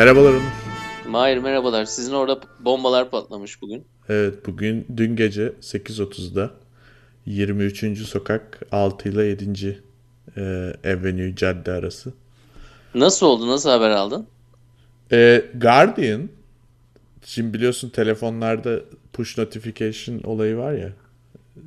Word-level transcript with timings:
Merhabalar 0.00 0.30
Onur. 0.32 0.42
Mahir 1.08 1.38
merhabalar. 1.38 1.84
Sizin 1.84 2.12
orada 2.12 2.40
bombalar 2.60 3.10
patlamış 3.10 3.62
bugün. 3.62 3.84
Evet 4.08 4.46
bugün 4.46 4.86
dün 4.96 5.16
gece 5.16 5.52
8.30'da 5.60 6.50
23. 7.26 7.98
sokak 7.98 8.60
6 8.72 9.08
ile 9.08 9.24
7. 9.24 9.82
E, 10.36 10.40
Avenue 10.84 11.36
cadde 11.36 11.72
arası. 11.72 12.12
Nasıl 12.94 13.26
oldu? 13.26 13.48
Nasıl 13.48 13.70
haber 13.70 13.90
aldın? 13.90 14.26
E, 15.12 15.44
Guardian 15.54 16.28
şimdi 17.24 17.54
biliyorsun 17.54 17.88
telefonlarda 17.88 18.80
push 19.12 19.38
notification 19.38 20.20
olayı 20.24 20.56
var 20.56 20.72
ya. 20.72 20.92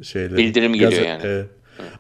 Şeyleri, 0.02 0.38
Bildirim 0.38 0.73
geliyor 0.73 1.02
yani. 1.02 1.23
e, 1.26 1.45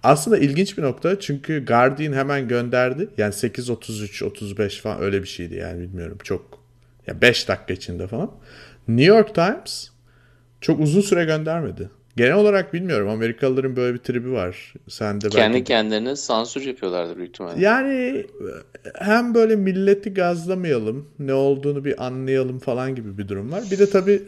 aslında 0.03 0.37
ilginç 0.37 0.77
bir 0.77 0.83
nokta 0.83 1.19
çünkü 1.19 1.65
Guardian 1.65 2.13
hemen 2.13 2.47
gönderdi. 2.47 3.09
Yani 3.17 3.33
8.33 3.33 4.25
35 4.25 4.81
falan 4.81 5.01
öyle 5.01 5.21
bir 5.21 5.27
şeydi 5.27 5.55
yani 5.55 5.81
bilmiyorum 5.81 6.17
çok. 6.23 6.63
Ya 7.07 7.21
5 7.21 7.47
dakika 7.47 7.73
içinde 7.73 8.07
falan. 8.07 8.31
New 8.87 9.15
York 9.15 9.35
Times 9.35 9.89
çok 10.61 10.79
uzun 10.79 11.01
süre 11.01 11.25
göndermedi. 11.25 11.89
Genel 12.15 12.33
olarak 12.33 12.73
bilmiyorum 12.73 13.09
Amerikalıların 13.09 13.75
böyle 13.75 13.93
bir 13.93 13.99
tribi 13.99 14.31
var. 14.31 14.73
Sen 14.87 15.21
de 15.21 15.25
belki 15.25 15.35
Kendi 15.35 15.63
kendilerine 15.63 16.15
sansür 16.15 16.61
yapıyorlardır 16.61 17.17
büyük 17.17 17.29
ihtimalle. 17.29 17.61
yani 17.61 18.25
hem 18.95 19.33
böyle 19.33 19.55
milleti 19.55 20.13
gazlamayalım, 20.13 21.09
ne 21.19 21.33
olduğunu 21.33 21.85
bir 21.85 22.05
anlayalım 22.05 22.59
falan 22.59 22.95
gibi 22.95 23.17
bir 23.17 23.27
durum 23.27 23.51
var. 23.51 23.63
Bir 23.71 23.79
de 23.79 23.89
tabii 23.89 24.23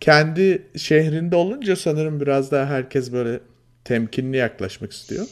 kendi 0.00 0.62
şehrinde 0.76 1.36
olunca 1.36 1.76
sanırım 1.76 2.20
biraz 2.20 2.50
daha 2.50 2.66
herkes 2.66 3.12
böyle 3.12 3.40
temkinli 3.84 4.36
yaklaşmak 4.36 4.92
istiyor. 4.92 5.26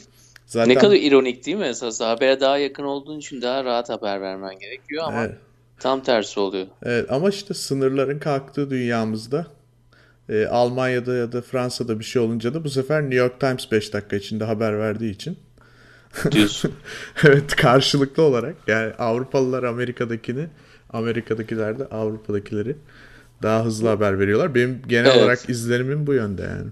Zaten 0.46 0.68
Ne 0.68 0.74
kadar 0.74 0.96
ironik 0.96 1.46
değil 1.46 1.56
mi 1.56 1.64
esas? 1.66 2.00
Habere 2.00 2.40
daha 2.40 2.58
yakın 2.58 2.84
olduğun 2.84 3.18
için 3.18 3.42
daha 3.42 3.64
rahat 3.64 3.88
haber 3.90 4.20
vermen 4.20 4.58
gerekiyor 4.58 5.04
ama 5.06 5.20
Evet. 5.24 5.34
tam 5.80 6.02
tersi 6.02 6.40
oluyor. 6.40 6.66
Evet, 6.82 7.12
ama 7.12 7.28
işte 7.28 7.54
sınırların 7.54 8.18
kalktığı 8.18 8.70
dünyamızda 8.70 9.46
e, 10.28 10.46
Almanya'da 10.46 11.14
ya 11.14 11.32
da 11.32 11.42
Fransa'da 11.42 11.98
bir 11.98 12.04
şey 12.04 12.22
olunca 12.22 12.54
da 12.54 12.64
bu 12.64 12.70
sefer 12.70 13.02
New 13.02 13.16
York 13.16 13.40
Times 13.40 13.72
5 13.72 13.92
dakika 13.92 14.16
içinde 14.16 14.44
haber 14.44 14.78
verdiği 14.78 15.10
için 15.10 15.38
Diyorsun. 16.32 16.72
Evet 17.24 17.56
karşılıklı 17.56 18.22
olarak 18.22 18.54
yani 18.66 18.92
Avrupalılar 18.92 19.62
Amerika'dakini 19.62 20.46
Amerika'dakiler 20.90 21.78
de 21.78 21.84
Avrupa'dakileri 21.86 22.76
daha 23.42 23.64
hızlı 23.64 23.88
haber 23.88 24.18
veriyorlar. 24.18 24.54
Benim 24.54 24.82
genel 24.88 25.10
Evet. 25.10 25.16
olarak 25.22 25.48
izlenimim 25.50 26.06
bu 26.06 26.14
yönde 26.14 26.42
yani. 26.42 26.70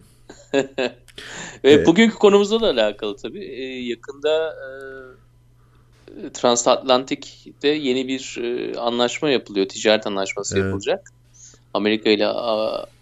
Ve 1.64 1.86
bugünkü 1.86 2.14
konumuzla 2.14 2.60
da 2.60 2.66
alakalı 2.66 3.16
tabii. 3.16 3.44
Ee, 3.44 3.82
yakında 3.88 4.54
e, 4.54 4.68
Transatlantik'te 6.32 7.68
yeni 7.68 8.08
bir 8.08 8.38
e, 8.42 8.78
anlaşma 8.78 9.30
yapılıyor. 9.30 9.68
Ticaret 9.68 10.06
anlaşması 10.06 10.56
Evet. 10.56 10.64
yapılacak. 10.64 11.10
Amerika 11.74 12.10
ile 12.10 12.26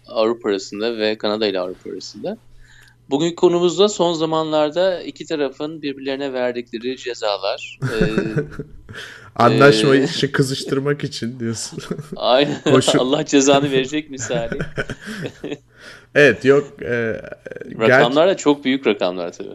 Avrupa 0.07 0.49
arasında 0.49 0.97
ve 0.97 1.17
Kanada 1.17 1.47
ile 1.47 1.59
Avrupa 1.59 1.89
arasında. 1.89 2.37
Bugünkü 3.09 3.35
konumuzda 3.35 3.89
son 3.89 4.13
zamanlarda 4.13 5.01
iki 5.03 5.25
tarafın 5.25 5.81
birbirlerine 5.81 6.33
verdikleri 6.33 6.97
cezalar. 6.97 7.79
Ee, 7.93 8.13
Anlaşmayı 9.35 10.01
Ee, 10.01 10.05
işi 10.05 10.31
kızıştırmak 10.31 11.03
için 11.03 11.39
diyorsun. 11.39 11.79
aynen 12.15 12.61
Allah 12.97 13.25
cezanı 13.25 13.71
verecek 13.71 14.09
misali. 14.09 14.59
Evet 16.15 16.45
yok. 16.45 16.81
E, 16.81 17.21
Rakamlar 17.79 18.27
da 18.27 18.37
çok 18.37 18.65
büyük 18.65 18.87
rakamlar 18.87 19.31
tabii. 19.31 19.49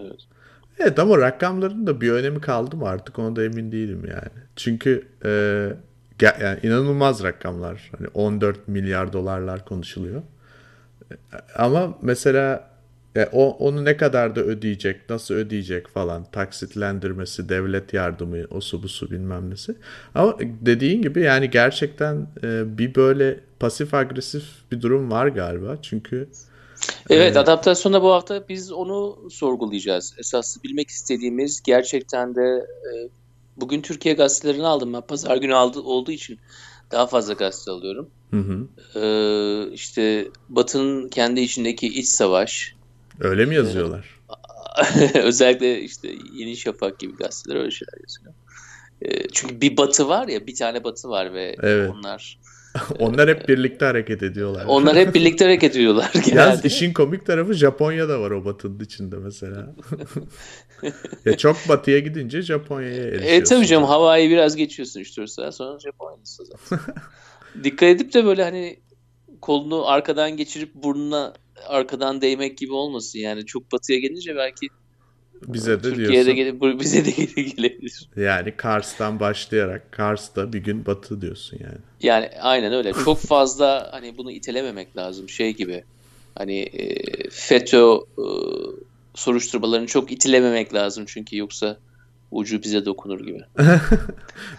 evet. 0.79 0.99
Ama 0.99 1.19
rakamların 1.19 1.87
da 1.87 2.01
bir 2.01 2.13
önemi 2.13 2.41
kaldı 2.41 2.77
mı 2.77 2.89
artık 2.89 3.19
ona 3.19 3.37
da 3.37 3.45
emin 3.45 3.73
değilim 3.73 4.03
yani. 4.11 4.45
Çünkü 4.57 5.07
e, 5.25 5.31
yani 6.23 6.59
inanılmaz 6.63 7.23
rakamlar. 7.23 7.91
Hani 7.99 8.09
14 8.15 8.69
milyar 8.69 9.13
dolarlar 9.13 9.65
konuşuluyor. 9.65 10.23
E, 11.13 11.15
Ama 11.57 11.99
mesela 12.03 12.70
e, 13.17 13.25
o 13.33 13.51
onu 13.51 13.85
ne 13.85 13.97
kadar 13.97 14.37
da 14.37 14.41
ödeyecek, 14.41 15.11
nasıl 15.11 15.35
ödeyecek 15.35 15.89
falan, 15.89 16.25
taksitlendirmesi, 16.31 17.49
devlet 17.49 17.93
yardımı, 17.95 18.37
o 18.51 18.61
su 18.61 18.83
bu 18.83 18.89
su 18.89 19.11
bilmem 19.11 19.51
nesi. 19.51 19.77
Ama 20.15 20.37
dediğin 20.41 21.03
gibi 21.03 21.21
yani 21.23 21.51
gerçekten 21.51 22.27
e, 22.45 22.79
bir 22.79 22.95
böyle 22.95 23.41
pasif 23.61 23.95
agresif 23.95 24.45
bir 24.73 24.83
durum 24.83 25.11
var 25.11 25.27
galiba. 25.27 25.79
Çünkü 25.83 26.29
Evet, 27.11 27.37
adaptasyonda 27.37 28.03
bu 28.03 28.13
hafta 28.13 28.49
biz 28.49 28.73
onu 28.73 29.31
sorgulayacağız. 29.31 30.15
Esas 30.19 30.57
bilmek 30.65 30.91
istediğimiz 30.91 31.63
gerçekten 31.63 32.35
de 32.35 32.67
e, 32.67 33.11
bugün 33.57 33.83
Türkiye 33.83 34.15
gazetelerini 34.15 34.67
aldım 34.67 34.93
ben. 34.93 35.01
Pazar 35.01 35.37
günü 35.37 35.55
aldı, 35.55 35.81
olduğu 35.81 36.13
için 36.13 36.41
daha 36.93 37.07
fazla 37.07 37.33
gazete 37.35 37.71
alıyorum. 37.71 38.11
hı 38.31 38.41
hı, 38.41 38.69
Ee, 38.97 39.73
işte 39.73 40.33
Batı'nın 40.49 41.09
kendi 41.09 41.41
içindeki 41.41 41.87
iç 41.89 42.09
savaş, 42.09 42.77
öyle 43.21 43.45
mi 43.45 43.55
yazıyorlar? 43.55 44.21
özellikle 45.15 45.81
işte 45.81 46.09
Yeni 46.35 46.57
Şafak 46.57 46.99
gibi 46.99 47.17
gazeteler 47.17 47.57
öyle 47.57 47.71
şeyler 47.71 47.99
yazıyor. 48.09 48.35
Ee, 49.03 49.29
çünkü 49.33 49.61
bir 49.61 49.77
Batı 49.77 50.09
var 50.09 50.29
ya, 50.29 50.47
bir 50.47 50.55
tane 50.55 50.85
Batı 50.85 51.09
var 51.09 51.35
ve 51.35 51.57
Evet. 51.63 51.91
onlar 51.91 52.41
Onlar 52.99 53.29
hep 53.29 53.49
birlikte 53.49 53.85
hareket 53.85 54.23
ediyorlar. 54.23 54.65
onlar 54.69 54.97
hep 54.97 55.15
birlikte 55.15 55.45
hareket 55.45 55.77
ediyorlar 55.77 56.11
Yalnız 56.15 56.27
genelde. 56.27 56.69
işin 56.69 56.93
komik 56.93 57.27
tarafı 57.27 57.55
Japonya'da 57.55 58.21
var 58.21 58.31
o 58.31 58.45
batının 58.45 58.81
içinde 58.81 59.17
mesela. 59.17 59.75
ya 61.25 61.37
çok 61.37 61.57
batıya 61.69 61.99
gidince 61.99 62.43
Japonya'ya 62.43 63.03
erişiyorsun. 63.05 63.41
E 63.41 63.45
tabii 63.45 63.67
canım 63.67 63.85
havayı 63.85 64.31
biraz 64.31 64.57
geçiyorsun 64.57 65.01
3-4 65.01 65.27
saat 65.27 65.55
sonra 65.55 65.79
Japonya'dasın 65.79 66.45
zaten. 66.45 66.85
Dikkat 67.65 67.89
edip 67.89 68.15
de 68.15 68.25
böyle 68.25 68.45
hani 68.45 68.81
kolunu 69.41 69.87
arkadan 69.89 70.37
geçirip 70.37 70.75
burnuna 70.75 71.35
arkadan 71.69 72.21
değmek 72.21 72.59
gibi 72.59 72.73
olmasın 72.73 73.19
yani 73.19 73.47
çok 73.47 73.73
batıya 73.73 73.99
gelince 73.99 74.37
belki 74.37 74.67
Bize 75.47 75.79
de 75.79 75.83
Türkiye'de 75.83 76.13
diyorsun. 76.13 76.35
gelip 76.35 76.81
bize 76.81 77.05
de 77.05 77.11
gele- 77.11 77.43
gelebilir. 77.43 78.09
Yani 78.17 78.57
Kars'tan 78.57 79.21
başlayarak 79.21 79.93
Kars'ta 79.93 80.53
bir 80.53 80.59
gün 80.59 80.87
batı 80.87 81.21
diyorsun 81.21 81.59
yani. 81.61 81.79
Yani 82.03 82.31
aynen 82.41 82.73
öyle. 82.73 82.93
Çok 83.05 83.19
fazla 83.19 83.89
hani 83.93 84.19
bunu 84.19 84.33
itelememek 84.33 84.97
lazım 84.97 85.29
şey 85.29 85.55
gibi. 85.57 85.85
Hani 86.35 86.59
e, 86.59 86.95
FETÖ 87.31 87.95
e, 88.19 88.25
soruşturmalarını 89.15 89.87
çok 89.87 90.13
itilememek 90.13 90.75
lazım 90.75 91.05
çünkü 91.07 91.37
yoksa 91.37 91.79
ucu 92.31 92.63
bize 92.63 92.85
dokunur 92.85 93.21
gibi. 93.21 93.41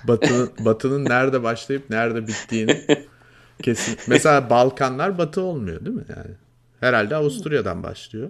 Batı'nın, 0.08 0.52
batının 0.60 1.06
nerede 1.06 1.44
başlayıp 1.44 1.90
nerede 1.90 2.28
bittiğini 2.28 2.86
kesin. 3.64 3.98
Mesela 4.08 4.50
Balkanlar 4.50 5.18
batı 5.18 5.42
olmuyor 5.42 5.86
değil 5.86 5.96
mi 5.98 6.06
yani? 6.10 6.36
Herhalde 6.82 7.16
Avusturya'dan 7.16 7.84
başlıyor. 7.84 8.30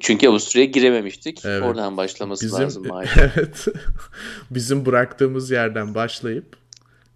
Çünkü 0.00 0.28
Avusturya'ya 0.28 0.70
girememiştik. 0.70 1.44
Evet. 1.44 1.62
Oradan 1.62 1.96
başlaması 1.96 2.46
Bizim 2.46 2.64
lazım. 2.64 2.86
Mahir. 2.88 3.10
evet. 3.18 3.66
Bizim 4.50 4.86
bıraktığımız 4.86 5.50
yerden 5.50 5.94
başlayıp 5.94 6.56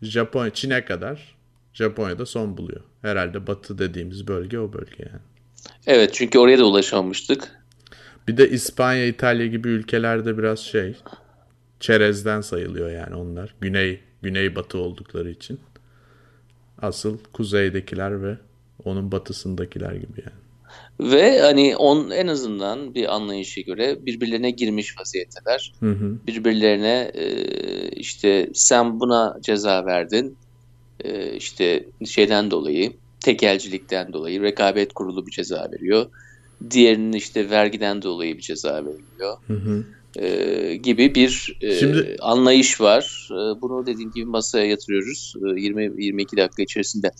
Japonya 0.02 0.50
Çin'e 0.50 0.84
kadar 0.84 1.36
Japonya'da 1.74 2.26
son 2.26 2.56
buluyor. 2.56 2.80
Herhalde 3.02 3.46
batı 3.46 3.78
dediğimiz 3.78 4.28
bölge 4.28 4.58
o 4.58 4.72
bölge 4.72 4.96
yani. 4.98 5.22
Evet 5.86 6.14
çünkü 6.14 6.38
oraya 6.38 6.58
da 6.58 6.64
ulaşamamıştık. 6.64 7.48
Bir 8.28 8.36
de 8.36 8.50
İspanya, 8.50 9.06
İtalya 9.06 9.46
gibi 9.46 9.68
ülkelerde 9.68 10.38
biraz 10.38 10.58
şey 10.58 10.96
çerezden 11.80 12.40
sayılıyor 12.40 12.90
yani 12.90 13.14
onlar. 13.14 13.54
Güney 13.60 14.00
güney 14.22 14.56
batı 14.56 14.78
oldukları 14.78 15.30
için. 15.30 15.60
Asıl 16.82 17.18
kuzeydekiler 17.32 18.22
ve 18.22 18.36
onun 18.84 19.12
batısındakiler 19.12 19.92
gibi 19.92 20.20
yani. 20.26 20.44
Ve 21.00 21.40
hani 21.40 21.76
on 21.76 22.10
en 22.10 22.26
azından 22.26 22.94
bir 22.94 23.14
anlayışa 23.14 23.60
göre 23.60 24.06
birbirlerine 24.06 24.50
girmiş 24.50 24.98
vaziyetteler. 25.00 25.72
Hı 25.80 25.90
hı. 25.90 26.18
Birbirlerine 26.26 27.10
e, 27.14 27.28
işte 27.88 28.50
sen 28.54 29.00
buna 29.00 29.38
ceza 29.42 29.86
verdin. 29.86 30.36
E, 31.04 31.36
işte 31.36 31.84
şeyden 32.06 32.50
dolayı, 32.50 32.92
tekelcilikten 33.24 34.12
dolayı 34.12 34.42
rekabet 34.42 34.92
kurulu 34.92 35.26
bir 35.26 35.32
ceza 35.32 35.68
veriyor. 35.72 36.06
Diğerinin 36.70 37.12
işte 37.12 37.50
vergiden 37.50 38.02
dolayı 38.02 38.36
bir 38.36 38.42
ceza 38.42 38.74
veriliyor. 38.74 39.36
Hı 39.46 39.52
hı. 39.54 39.84
E, 40.16 40.76
gibi 40.76 41.14
bir 41.14 41.58
e, 41.60 41.74
Şimdi- 41.74 42.16
anlayış 42.20 42.80
var. 42.80 43.28
E, 43.30 43.60
bunu 43.60 43.86
dediğim 43.86 44.12
gibi 44.12 44.24
masaya 44.24 44.66
yatırıyoruz 44.66 45.34
e, 45.36 45.40
20-22 45.40 46.36
dakika 46.36 46.62
içerisinde. 46.62 47.10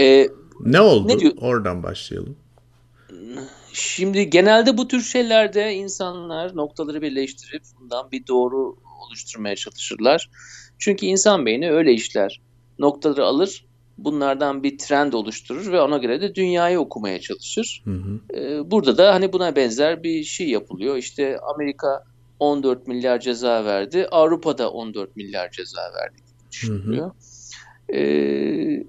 E, 0.00 0.28
Ne 0.60 0.80
oldu? 0.80 1.08
Ne 1.08 1.18
diyor- 1.18 1.32
Oradan 1.40 1.82
başlayalım. 1.82 2.36
Şimdi 3.72 4.30
genelde 4.30 4.78
bu 4.78 4.88
tür 4.88 5.00
şeylerde 5.02 5.74
insanlar 5.74 6.56
noktaları 6.56 7.02
birleştirip 7.02 7.62
bundan 7.80 8.10
bir 8.12 8.26
doğru 8.26 8.76
oluşturmaya 9.06 9.56
çalışırlar. 9.56 10.30
Çünkü 10.78 11.06
insan 11.06 11.46
beyni 11.46 11.70
öyle 11.72 11.92
işler. 11.92 12.40
Noktaları 12.78 13.24
alır, 13.24 13.64
bunlardan 13.98 14.62
bir 14.62 14.78
trend 14.78 15.12
oluşturur 15.12 15.72
ve 15.72 15.80
ona 15.80 15.98
göre 15.98 16.20
de 16.20 16.34
dünyayı 16.34 16.80
okumaya 16.80 17.20
çalışır. 17.20 17.82
Hı 17.84 17.90
hı. 17.90 18.20
Ee, 18.38 18.70
Burada 18.70 18.98
da 18.98 19.14
hani 19.14 19.32
buna 19.32 19.56
benzer 19.56 20.02
bir 20.02 20.24
şey 20.24 20.48
yapılıyor. 20.48 20.96
İşte 20.96 21.38
Amerika 21.54 22.04
14 22.38 22.86
milyar 22.86 23.20
ceza 23.20 23.64
verdi, 23.64 24.06
Avrupa'da 24.10 24.70
14 24.70 25.16
milyar 25.16 25.50
ceza 25.50 25.80
verdi 25.80 26.16
düşünülüyor. 26.52 27.10
E, 27.88 28.00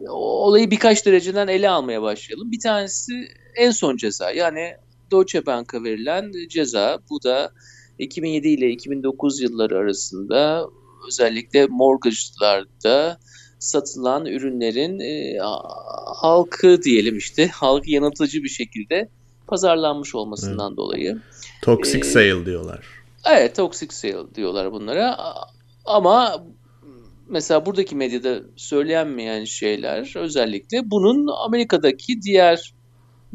olayı 0.09 0.71
birkaç 0.71 1.05
dereceden 1.05 1.47
ele 1.47 1.69
almaya 1.69 2.01
başlayalım. 2.01 2.51
Bir 2.51 2.59
tanesi 2.59 3.13
en 3.55 3.71
son 3.71 3.97
ceza. 3.97 4.31
Yani 4.31 4.73
Deutsche 5.11 5.45
Bank'a 5.45 5.83
verilen 5.83 6.31
ceza. 6.49 6.99
Bu 7.09 7.23
da 7.23 7.51
2007 7.99 8.47
ile 8.47 8.69
2009 8.69 9.41
yılları 9.41 9.77
arasında 9.77 10.65
özellikle 11.07 11.65
mortgage'larda 11.65 13.19
satılan 13.59 14.25
ürünlerin 14.25 14.99
e, 14.99 15.37
halkı 16.15 16.81
diyelim 16.83 17.17
işte 17.17 17.47
halkı 17.47 17.91
yanıltıcı 17.91 18.43
bir 18.43 18.49
şekilde 18.49 19.09
pazarlanmış 19.47 20.15
olmasından 20.15 20.67
evet. 20.67 20.77
dolayı. 20.77 21.21
Toxic 21.61 21.99
ee, 21.99 22.03
sale 22.03 22.45
diyorlar. 22.45 22.85
Evet 23.25 23.55
toxic 23.55 23.91
sale 23.91 24.35
diyorlar 24.35 24.71
bunlara 24.71 25.17
ama 25.85 26.45
mesela 27.29 27.65
buradaki 27.65 27.95
medyada 27.95 28.41
söylenmeyen 28.55 29.43
şeyler 29.43 30.13
özellikle 30.15 30.91
bunun 30.91 31.27
Amerika'daki 31.45 32.21
diğer 32.21 32.73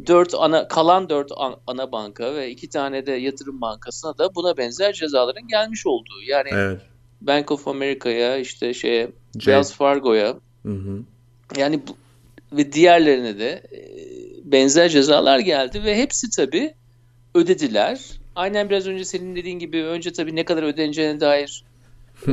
dört 0.07 0.35
ana 0.35 0.69
kalan 0.69 1.09
dört 1.09 1.31
ana 1.67 1.93
banka 1.93 2.35
ve 2.35 2.51
iki 2.51 2.69
tane 2.69 3.07
de 3.07 3.13
yatırım 3.13 3.61
bankasına 3.61 4.19
da 4.19 4.35
buna 4.35 4.57
benzer 4.57 4.93
cezaların 4.93 5.49
gelmiş 5.49 5.87
olduğu. 5.87 6.23
Yani 6.29 6.49
evet. 6.53 6.81
Bank 7.21 7.51
of 7.51 7.69
America'ya 7.69 8.37
işte 8.37 8.75
şeye 8.75 9.07
C- 9.07 9.13
Wells 9.33 9.73
Fargo'ya 9.73 10.37
yani 11.57 11.81
bu, 11.87 11.97
ve 12.57 12.73
diğerlerine 12.73 13.39
de 13.39 13.49
e, 13.49 13.81
benzer 14.45 14.89
cezalar 14.89 15.39
geldi 15.39 15.85
ve 15.85 15.97
hepsi 15.97 16.27
tabii 16.37 16.75
ödediler. 17.35 18.01
Aynen 18.35 18.71
biraz 18.71 18.87
önce 18.87 19.05
senin 19.05 19.37
dediğin 19.37 19.59
gibi 19.59 19.85
önce 19.85 20.13
tabii 20.13 20.37
ne 20.37 20.45
kadar 20.45 20.63
ödeneceğine 20.63 21.21
dair 21.21 21.65
e, 22.29 22.33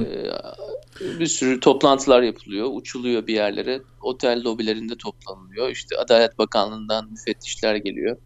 bir 1.02 1.28
sürü 1.28 1.60
toplantılar 1.60 2.22
yapılıyor, 2.22 2.70
uçuluyor 2.72 3.28
bir 3.28 3.34
yerlere, 3.34 3.82
otel 4.02 4.44
lobilerinde 4.44 4.98
toplanılıyor. 4.98 5.70
İşte 5.70 5.98
Adalet 5.98 6.38
Bakanlığı'ndan 6.38 7.12
müfettişler 7.12 7.76
geliyor. 7.76 8.18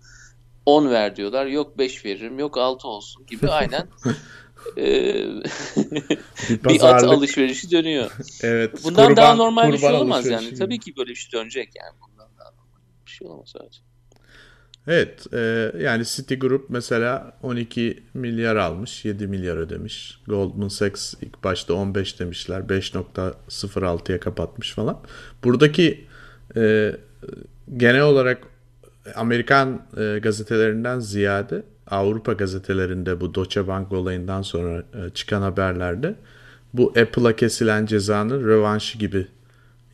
10 0.66 0.90
ver 0.90 1.16
diyorlar. 1.16 1.46
Yok 1.46 1.78
5 1.78 2.06
veririm, 2.06 2.40
yok 2.40 2.58
6 2.58 2.88
olsun 2.88 3.26
gibi 3.26 3.50
aynen 3.50 3.88
e, 4.78 4.84
bir 6.50 6.84
at 6.84 7.04
alışverişi 7.04 7.72
dönüyor. 7.72 8.12
evet. 8.44 8.84
Bundan 8.84 9.08
kurban, 9.08 9.18
daha 9.18 9.36
normal 9.36 9.74
bir 9.74 9.78
şey 9.78 9.90
olamaz 9.90 10.28
yani. 10.28 10.54
Tabii 10.54 10.80
ki 10.80 10.94
böyle 10.98 11.10
bir 11.10 11.16
şey 11.16 11.32
dönecek 11.32 11.70
yani. 11.76 11.96
Bundan 12.02 12.30
daha 12.40 12.52
normal 12.52 13.06
bir 13.06 13.12
şey 13.12 13.28
olamaz 13.28 13.50
sadece. 13.50 13.82
Evet 14.88 15.34
e, 15.34 15.72
yani 15.80 16.06
Citigroup 16.06 16.70
mesela 16.70 17.38
12 17.44 18.04
milyar 18.14 18.56
almış 18.56 19.06
7 19.06 19.28
milyar 19.28 19.58
ödemiş. 19.58 20.20
Goldman 20.28 20.68
Sachs 20.68 21.14
ilk 21.22 21.44
başta 21.44 21.74
15 21.74 22.20
demişler 22.20 22.60
5.06'ya 22.62 24.20
kapatmış 24.20 24.74
falan. 24.74 25.00
Buradaki 25.44 26.08
e, 26.56 26.96
genel 27.78 28.02
olarak 28.02 28.44
Amerikan 29.16 29.86
e, 29.98 30.20
gazetelerinden 30.20 31.00
ziyade 31.00 31.64
Avrupa 31.88 32.34
gazetelerinde 32.34 33.22
bu 33.22 33.36
Deutsche 33.36 33.68
Bank 33.68 33.92
olayından 33.92 34.42
sonra 34.42 34.78
e, 34.80 35.10
çıkan 35.10 35.42
haberlerde 35.42 36.16
bu 36.74 36.90
Apple'a 36.90 37.36
kesilen 37.36 37.86
cezanın 37.86 38.44
rövanşı 38.44 38.98
gibi 38.98 39.28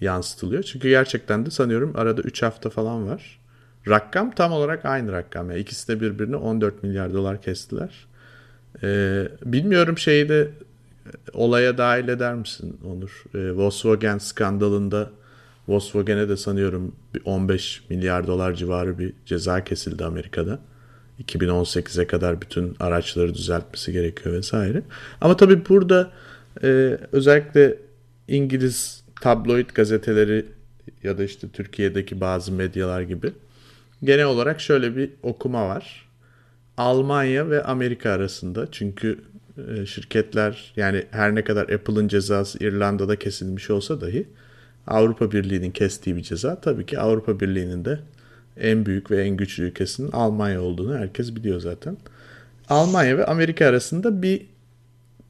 yansıtılıyor. 0.01 0.63
Çünkü 0.63 0.89
gerçekten 0.89 1.45
de 1.45 1.51
sanıyorum 1.51 1.93
arada 1.95 2.21
3 2.21 2.43
hafta 2.43 2.69
falan 2.69 3.07
var. 3.07 3.39
Rakam 3.87 4.31
tam 4.31 4.51
olarak 4.51 4.85
aynı 4.85 5.11
rakam. 5.11 5.51
Yani 5.51 5.59
ikisi 5.59 5.87
de 5.87 6.01
birbirine 6.01 6.35
14 6.35 6.83
milyar 6.83 7.13
dolar 7.13 7.41
kestiler. 7.41 8.07
Ee, 8.83 9.27
bilmiyorum 9.45 9.97
şeyi 9.97 10.29
de 10.29 10.49
olaya 11.33 11.77
dahil 11.77 12.07
eder 12.07 12.35
misin 12.35 12.77
Onur? 12.85 13.23
Ee, 13.35 13.51
Volkswagen 13.51 14.17
skandalında 14.17 15.09
Volkswagen'e 15.67 16.29
de 16.29 16.37
sanıyorum 16.37 16.95
bir 17.15 17.21
15 17.25 17.83
milyar 17.89 18.27
dolar 18.27 18.53
civarı 18.53 18.99
bir 18.99 19.13
ceza 19.25 19.63
kesildi 19.63 20.05
Amerika'da. 20.05 20.59
2018'e 21.23 22.07
kadar 22.07 22.41
bütün 22.41 22.75
araçları 22.79 23.33
düzeltmesi 23.33 23.91
gerekiyor 23.91 24.35
vesaire. 24.35 24.81
Ama 25.21 25.37
tabii 25.37 25.69
burada 25.69 26.11
e, 26.63 26.97
özellikle 27.11 27.77
İngiliz 28.27 29.03
tabloid 29.21 29.69
gazeteleri 29.73 30.45
ya 31.03 31.17
da 31.17 31.23
işte 31.23 31.47
Türkiye'deki 31.53 32.21
bazı 32.21 32.51
medyalar 32.51 33.01
gibi 33.01 33.31
genel 34.03 34.25
olarak 34.25 34.61
şöyle 34.61 34.95
bir 34.95 35.09
okuma 35.23 35.67
var. 35.67 36.07
Almanya 36.77 37.49
ve 37.49 37.63
Amerika 37.63 38.09
arasında 38.09 38.67
çünkü 38.71 39.19
e, 39.67 39.85
şirketler 39.85 40.73
yani 40.75 41.05
her 41.11 41.35
ne 41.35 41.43
kadar 41.43 41.69
Apple'ın 41.69 42.07
cezası 42.07 42.63
İrlanda'da 42.63 43.15
kesilmiş 43.19 43.69
olsa 43.69 44.01
dahi 44.01 44.27
Avrupa 44.87 45.31
Birliği'nin 45.31 45.71
kestiği 45.71 46.15
bir 46.15 46.21
ceza 46.21 46.61
tabii 46.61 46.85
ki 46.85 46.99
Avrupa 46.99 47.39
Birliği'nin 47.39 47.85
de 47.85 47.99
en 48.57 48.85
büyük 48.85 49.11
ve 49.11 49.23
en 49.23 49.37
güçlü 49.37 49.63
ülkesinin 49.63 50.11
Almanya 50.11 50.61
olduğunu 50.61 50.97
herkes 50.97 51.35
biliyor 51.35 51.59
zaten. 51.59 51.97
Almanya 52.69 53.17
ve 53.17 53.25
Amerika 53.25 53.65
arasında 53.65 54.21
bir 54.21 54.45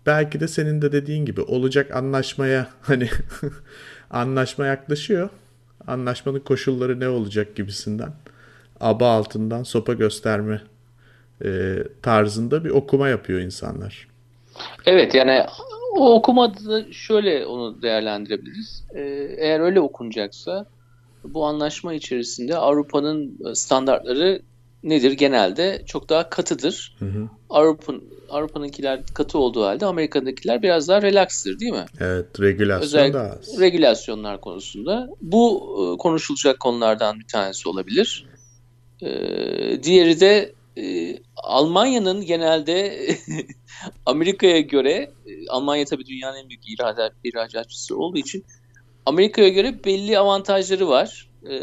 belki 0.06 0.40
de 0.40 0.48
senin 0.48 0.82
de 0.82 0.92
dediğin 0.92 1.26
gibi 1.26 1.42
olacak 1.42 1.96
anlaşmaya 1.96 2.68
hani 2.82 3.10
anlaşma 4.10 4.66
yaklaşıyor. 4.66 5.30
Anlaşmanın 5.88 6.40
koşulları 6.40 7.00
ne 7.00 7.10
olacak 7.10 7.56
gibisinden 7.56 8.14
aba 8.80 9.12
altından 9.12 9.64
sopa 9.64 9.94
gösterme 9.94 10.62
e, 11.46 11.78
tarzında 12.02 12.64
bir 12.64 12.70
okuma 12.70 13.10
yapıyor 13.10 13.40
insanlar. 13.40 14.08
Evet 14.86 15.16
yani 15.16 15.46
o 15.98 16.14
okumada 16.14 16.92
şöyle 16.92 17.46
onu 17.46 17.82
değerlendirebiliriz. 17.82 18.84
Ee, 18.96 19.02
eğer 19.38 19.60
öyle 19.60 19.80
okunacaksa 19.80 20.66
bu 21.24 21.46
anlaşma 21.46 21.94
içerisinde 21.94 22.58
Avrupa'nın 22.58 23.40
standartları 23.54 24.42
nedir? 24.84 25.12
Genelde 25.12 25.84
çok 25.86 26.10
daha 26.10 26.30
katıdır. 26.30 26.96
Hı 27.00 27.06
hı. 27.06 27.30
Avrupa'nın 27.50 28.04
Avrupa'nınkiler 28.30 29.00
katı 29.14 29.40
olduğu 29.40 29.66
halde 29.66 29.86
Amerika'dakiler 29.86 30.62
biraz 30.62 30.88
daha 30.88 31.02
relaxtır 31.02 31.60
değil 31.60 31.72
mi? 31.72 31.86
Evet, 32.00 32.26
regülasyon 32.40 32.86
Özellikle 32.86 33.20
daha 33.20 33.32
az. 33.32 33.60
Regülasyonlar 33.60 34.42
konusunda. 34.42 35.10
Bu 35.22 35.62
e, 35.78 35.98
konuşulacak 35.98 36.60
konulardan 36.60 37.20
bir 37.20 37.28
tanesi 37.28 37.70
olabilir. 37.70 38.26
E, 39.02 39.10
diğeri 39.84 40.20
de 40.20 40.54
e, 40.78 41.18
Almanya'nın 41.36 42.26
genelde 42.26 42.98
Amerika'ya 44.06 44.60
göre 44.60 45.12
Almanya 45.50 45.86
tabii 45.86 46.06
dünyanın 46.06 46.38
en 46.38 46.50
büyük 46.50 46.70
ihracat, 46.70 47.14
ihracatçısı 47.24 47.98
olduğu 47.98 48.18
için 48.18 48.46
Amerika'ya 49.06 49.50
göre 49.50 49.84
belli 49.86 50.20
avantajları 50.20 50.88
var. 50.88 51.30
E, 51.44 51.54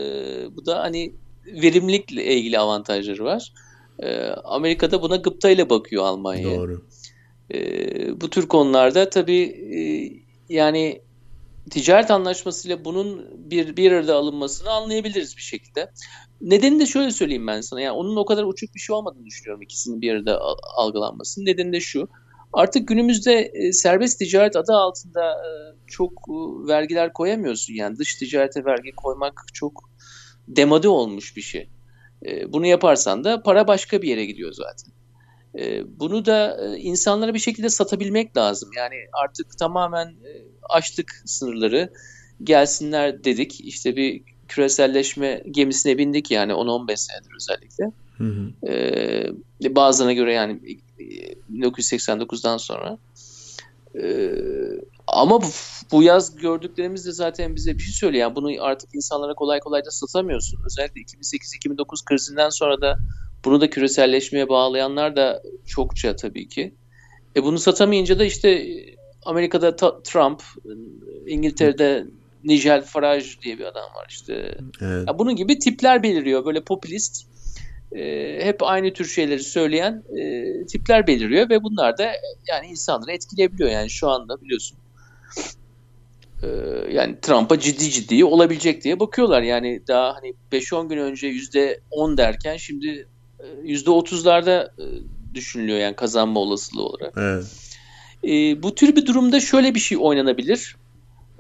bu 0.57 0.67
da 0.67 0.81
hani 0.81 1.13
verimlilikle 1.47 2.25
ilgili 2.25 2.59
avantajları 2.59 3.25
var. 3.25 3.53
E, 3.99 4.27
Amerika'da 4.29 5.03
buna 5.03 5.17
gıptayla 5.17 5.71
bakıyor 5.71 6.05
Almanya. 6.05 6.57
Doğru. 6.57 6.83
E, 7.55 8.21
bu 8.21 8.31
tür 8.31 8.49
konularda 8.49 9.11
tabii 9.11 9.43
e, 9.43 9.79
yani 10.55 11.01
ticaret 11.71 12.11
anlaşmasıyla 12.11 12.85
bunun 12.85 13.27
bir 13.51 13.77
bir 13.77 13.93
arada 13.93 14.17
alınmasını 14.17 14.71
anlayabiliriz 14.71 15.37
bir 15.37 15.43
şekilde. 15.43 15.91
Nedeni 16.41 16.81
de 16.81 16.87
şöyle 16.87 17.11
söyleyeyim 17.11 17.47
ben 17.47 17.61
sana. 17.61 17.81
Yani 17.81 17.93
onun 17.93 18.17
o 18.17 18.25
kadar 18.25 18.45
uçuk 18.45 18.75
bir 18.75 18.81
şey 18.81 18.97
olmadığını 18.97 19.27
düşünüyorum 19.27 19.63
ikisinin 19.63 20.01
bir 20.01 20.15
arada 20.15 20.41
algılanmasının. 20.77 21.47
Nedeni 21.47 21.73
de 21.73 21.81
şu. 21.81 22.09
Artık 22.53 22.89
günümüzde 22.89 23.53
e, 23.55 23.73
serbest 23.73 24.19
ticaret 24.19 24.57
adı 24.57 24.73
altında 24.73 25.31
e, 25.33 25.51
çok 25.87 26.13
e, 26.13 26.69
vergiler 26.69 27.13
koyamıyorsun. 27.13 27.75
Yani 27.75 27.97
dış 27.99 28.15
ticarete 28.15 28.65
vergi 28.65 28.93
koymak 28.93 29.47
çok 29.53 29.91
demode 30.49 30.89
olmuş 30.89 31.37
bir 31.37 31.43
şey. 31.43 31.69
Bunu 32.49 32.67
yaparsan 32.67 33.25
da 33.25 33.43
para 33.43 33.69
başka 33.69 34.03
bir 34.03 34.09
yere 34.09 34.25
gidiyor 34.25 34.53
zaten. 34.53 35.04
Bunu 35.87 36.27
da 36.27 36.69
insanlara 36.77 37.35
bir 37.35 37.39
şekilde 37.39 37.69
satabilmek 37.69 38.37
lazım. 38.37 38.71
Yani 38.77 38.95
artık 39.25 39.59
tamamen 39.59 40.15
açtık 40.71 41.23
sınırları. 41.25 41.93
Gelsinler 42.43 43.25
dedik. 43.25 43.61
İşte 43.61 43.97
bir 43.97 44.23
küreselleşme 44.49 45.43
gemisine 45.51 45.99
bindik 45.99 46.31
yani 46.31 46.53
10-15 46.53 46.97
senedir 46.97 47.31
özellikle. 47.37 47.93
Hı 48.19 48.25
hı. 48.25 48.69
Ee, 48.69 49.75
bazılarına 49.77 50.13
göre 50.13 50.33
yani 50.33 50.61
1989'dan 51.53 52.57
sonra. 52.57 52.99
Ee, 54.03 54.35
ama 55.07 55.43
bu, 55.43 55.47
bu 55.93 56.03
yaz 56.03 56.37
gördüklerimiz 56.37 57.07
de 57.07 57.13
zaten 57.13 57.57
bize 57.57 57.75
bir 57.75 57.83
şey 57.83 57.93
söylüyor. 57.93 58.21
Yani 58.21 58.37
bunu 58.37 58.65
artık 58.65 58.95
insanlara 58.95 59.35
kolay 59.35 59.61
kolay 59.61 59.85
da 59.85 59.91
satamıyorsun. 59.91 60.61
Özellikle 60.67 61.01
2008-2009 61.01 62.05
krizinden 62.05 62.49
sonra 62.49 62.81
da 62.81 62.99
bunu 63.45 63.61
da 63.61 63.71
küreselleşmeye 63.71 64.49
bağlayanlar 64.49 65.17
da 65.17 65.43
çokça 65.67 66.17
tabii 66.17 66.49
ki. 66.49 66.75
E 67.37 67.43
bunu 67.43 67.59
satamayınca 67.59 68.19
da 68.19 68.25
işte 68.25 68.67
Amerika'da 69.25 69.77
Trump, 70.03 70.43
İngiltere'de 71.27 72.07
Nigel 72.45 72.83
Farage 72.83 73.27
diye 73.43 73.59
bir 73.59 73.65
adam 73.65 73.95
var 73.95 74.07
işte. 74.09 74.59
Evet. 74.81 75.09
Ya 75.09 75.19
bunun 75.19 75.37
gibi 75.37 75.59
tipler 75.59 76.03
beliriyor. 76.03 76.45
Böyle 76.45 76.61
popülist 76.61 77.27
e, 77.93 78.39
hep 78.45 78.63
aynı 78.63 78.93
tür 78.93 79.05
şeyleri 79.05 79.43
söyleyen 79.43 80.03
e, 80.19 80.67
tipler 80.67 81.07
beliriyor 81.07 81.51
ve 81.51 81.63
bunlar 81.63 81.99
da 81.99 82.13
yani 82.49 82.67
insanları 82.67 83.13
etkileyebiliyor 83.13 83.71
yani 83.71 83.91
şu 83.91 84.09
anda 84.09 84.41
biliyorsun. 84.43 84.79
e, 86.43 86.49
yani 86.91 87.21
Trump'a 87.23 87.59
ciddi 87.59 87.91
ciddi 87.91 88.25
olabilecek 88.25 88.85
diye 88.85 89.01
bakıyorlar. 89.01 89.43
Yani 89.43 89.83
daha 89.89 90.17
hani 90.17 90.35
5-10 90.53 90.89
gün 90.89 90.99
önce 90.99 91.29
%10 91.29 92.17
derken 92.17 92.57
şimdi 92.57 93.09
%30'larda 93.65 94.71
e, 94.79 94.85
düşünülüyor 95.35 95.79
yani 95.79 95.97
kazanma 95.97 96.41
olasılığı 96.41 96.83
olarak. 96.83 97.15
Evet. 97.17 97.45
E, 98.25 98.63
bu 98.63 98.75
tür 98.75 98.97
bir 98.97 99.07
durumda 99.07 99.41
şöyle 99.41 99.75
bir 99.75 99.81
şey 99.81 99.99
oynanabilir. 100.01 100.77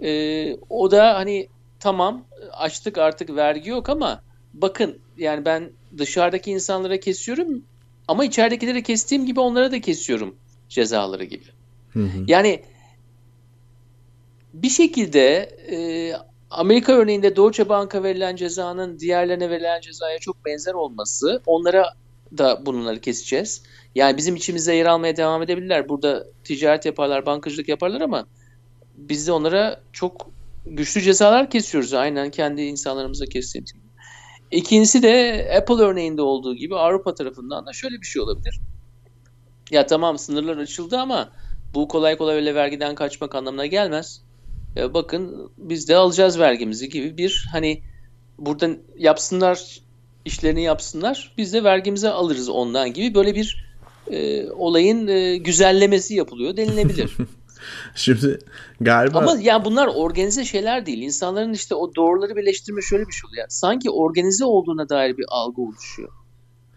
E, 0.03 0.55
o 0.69 0.91
da 0.91 1.15
hani 1.15 1.49
tamam 1.81 2.25
açtık 2.53 2.99
artık 2.99 3.37
vergi 3.37 3.71
yok 3.71 3.89
ama 3.89 4.21
bakın 4.55 4.99
yani 5.17 5.45
ben 5.45 5.71
dışarıdaki 5.99 6.51
insanlara 6.51 7.01
kesiyorum 7.01 7.65
ama 8.09 8.25
içeridekileri 8.25 8.83
kestiğim 8.83 9.27
gibi 9.27 9.41
onlara 9.41 9.73
da 9.73 9.81
kesiyorum 9.81 10.37
cezaları 10.69 11.25
gibi. 11.25 11.45
Hı 11.93 12.01
hı. 12.01 12.25
Yani 12.27 12.63
bir 14.55 14.69
şekilde 14.69 15.37
e, 15.71 15.77
Amerika 16.51 16.93
örneğinde 16.93 17.37
Deutsche 17.37 17.69
Bank'a 17.69 18.03
verilen 18.03 18.37
cezanın 18.37 18.99
diğerlerine 18.99 19.51
verilen 19.51 19.81
cezaya 19.81 20.19
çok 20.19 20.45
benzer 20.45 20.75
olması 20.75 21.43
onlara 21.47 21.95
da 22.39 22.67
bunları 22.67 23.01
keseceğiz. 23.01 23.63
Yani 23.95 24.17
bizim 24.17 24.37
içimizde 24.37 24.73
yer 24.73 24.87
almaya 24.87 25.17
devam 25.17 25.43
edebilirler. 25.43 25.89
Burada 25.89 26.27
ticaret 26.45 26.87
yaparlar, 26.87 27.27
bankacılık 27.27 27.69
yaparlar 27.69 28.01
ama 28.01 28.27
biz 28.97 29.27
de 29.27 29.33
onlara 29.33 29.81
çok 29.93 30.31
güçlü 30.67 31.01
cezalar 31.01 31.51
kesiyoruz. 31.51 31.95
Aynen 31.95 32.31
kendi 32.31 32.63
insanlarımıza 32.63 33.27
kestiğimiz 33.27 33.73
gibi. 33.73 33.85
İkincisi 34.51 35.03
de 35.03 35.47
Apple 35.61 35.85
örneğinde 35.85 36.23
olduğu 36.23 36.55
gibi 36.55 36.77
Avrupa 36.77 37.15
tarafından 37.15 37.67
da 37.67 37.73
şöyle 37.73 38.01
bir 38.01 38.07
şey 38.07 38.23
olabilir. 38.23 38.61
Ya 39.71 39.87
tamam 39.87 40.19
sınırlar 40.19 40.57
açıldı 40.57 40.99
ama 40.99 41.33
bu 41.75 41.89
kolay 41.89 42.19
kolay 42.19 42.37
öyle 42.37 42.55
vergiden 42.55 42.95
kaçmak 42.95 43.35
anlamına 43.35 43.67
gelmez. 43.67 44.24
Ya 44.77 44.95
bakın 44.95 45.53
biz 45.59 45.89
de 45.89 45.97
alacağız 45.97 46.39
vergimizi 46.39 46.89
gibi 46.89 47.19
bir 47.19 47.49
hani 47.53 47.83
buradan 48.39 48.79
yapsınlar 48.99 49.81
işlerini 50.25 50.63
yapsınlar 50.63 51.35
biz 51.39 51.53
de 51.53 51.65
vergimizi 51.65 52.09
alırız 52.09 52.49
ondan 52.49 52.93
gibi 52.93 53.15
böyle 53.15 53.35
bir 53.35 53.75
e, 54.11 54.51
olayın 54.51 55.07
e, 55.07 55.37
güzellemesi 55.37 56.15
yapılıyor 56.15 56.57
denilebilir. 56.57 57.17
Şimdi 57.95 58.39
galiba... 58.81 59.19
Ama 59.19 59.37
yani 59.41 59.65
bunlar 59.65 59.87
organize 59.87 60.45
şeyler 60.45 60.87
değil. 60.87 61.03
İnsanların 61.03 61.53
işte 61.53 61.75
o 61.75 61.95
doğruları 61.95 62.37
birleştirme 62.37 62.83
şöyle 62.83 63.07
bir 63.07 63.13
şey 63.13 63.29
oluyor. 63.29 63.47
Sanki 63.49 63.91
organize 63.91 64.45
olduğuna 64.45 64.89
dair 64.89 65.17
bir 65.17 65.25
algı 65.29 65.63
oluşuyor. 65.63 66.13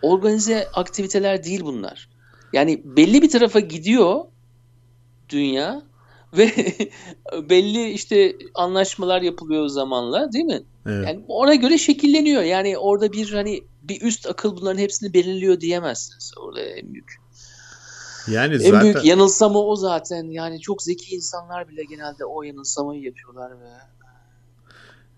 Organize 0.01 0.67
aktiviteler 0.73 1.43
değil 1.43 1.61
bunlar. 1.63 2.09
Yani 2.53 2.81
belli 2.85 3.21
bir 3.21 3.29
tarafa 3.29 3.59
gidiyor 3.59 4.25
dünya 5.29 5.81
ve 6.37 6.51
belli 7.49 7.89
işte 7.89 8.35
anlaşmalar 8.55 9.21
yapılıyor 9.21 9.67
zamanla 9.67 10.33
değil 10.33 10.45
mi? 10.45 10.63
Evet. 10.85 11.07
Yani 11.07 11.25
ona 11.27 11.55
göre 11.55 11.77
şekilleniyor. 11.77 12.41
Yani 12.41 12.77
orada 12.77 13.13
bir 13.13 13.33
hani 13.33 13.63
bir 13.83 14.01
üst 14.01 14.27
akıl 14.27 14.57
bunların 14.57 14.79
hepsini 14.79 15.13
belirliyor 15.13 15.61
diyemezsiniz. 15.61 16.33
Orada 16.37 16.61
en 16.61 16.93
büyük. 16.93 17.15
Yani 18.27 18.53
en 18.53 18.57
zaten... 18.57 18.83
büyük 18.83 19.05
yanılsama 19.05 19.59
o 19.59 19.75
zaten. 19.75 20.23
Yani 20.23 20.59
çok 20.59 20.83
zeki 20.83 21.15
insanlar 21.15 21.69
bile 21.69 21.83
genelde 21.83 22.25
o 22.25 22.43
yanılsamayı 22.43 23.01
yapıyorlar 23.01 23.51
ve 23.51 23.67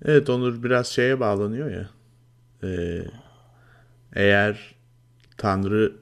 Evet 0.06 0.30
Onur 0.30 0.64
biraz 0.64 0.88
şeye 0.88 1.20
bağlanıyor 1.20 1.72
ya. 1.72 1.90
Ee, 2.64 3.04
eğer 4.16 4.76
Tanrı 5.38 5.94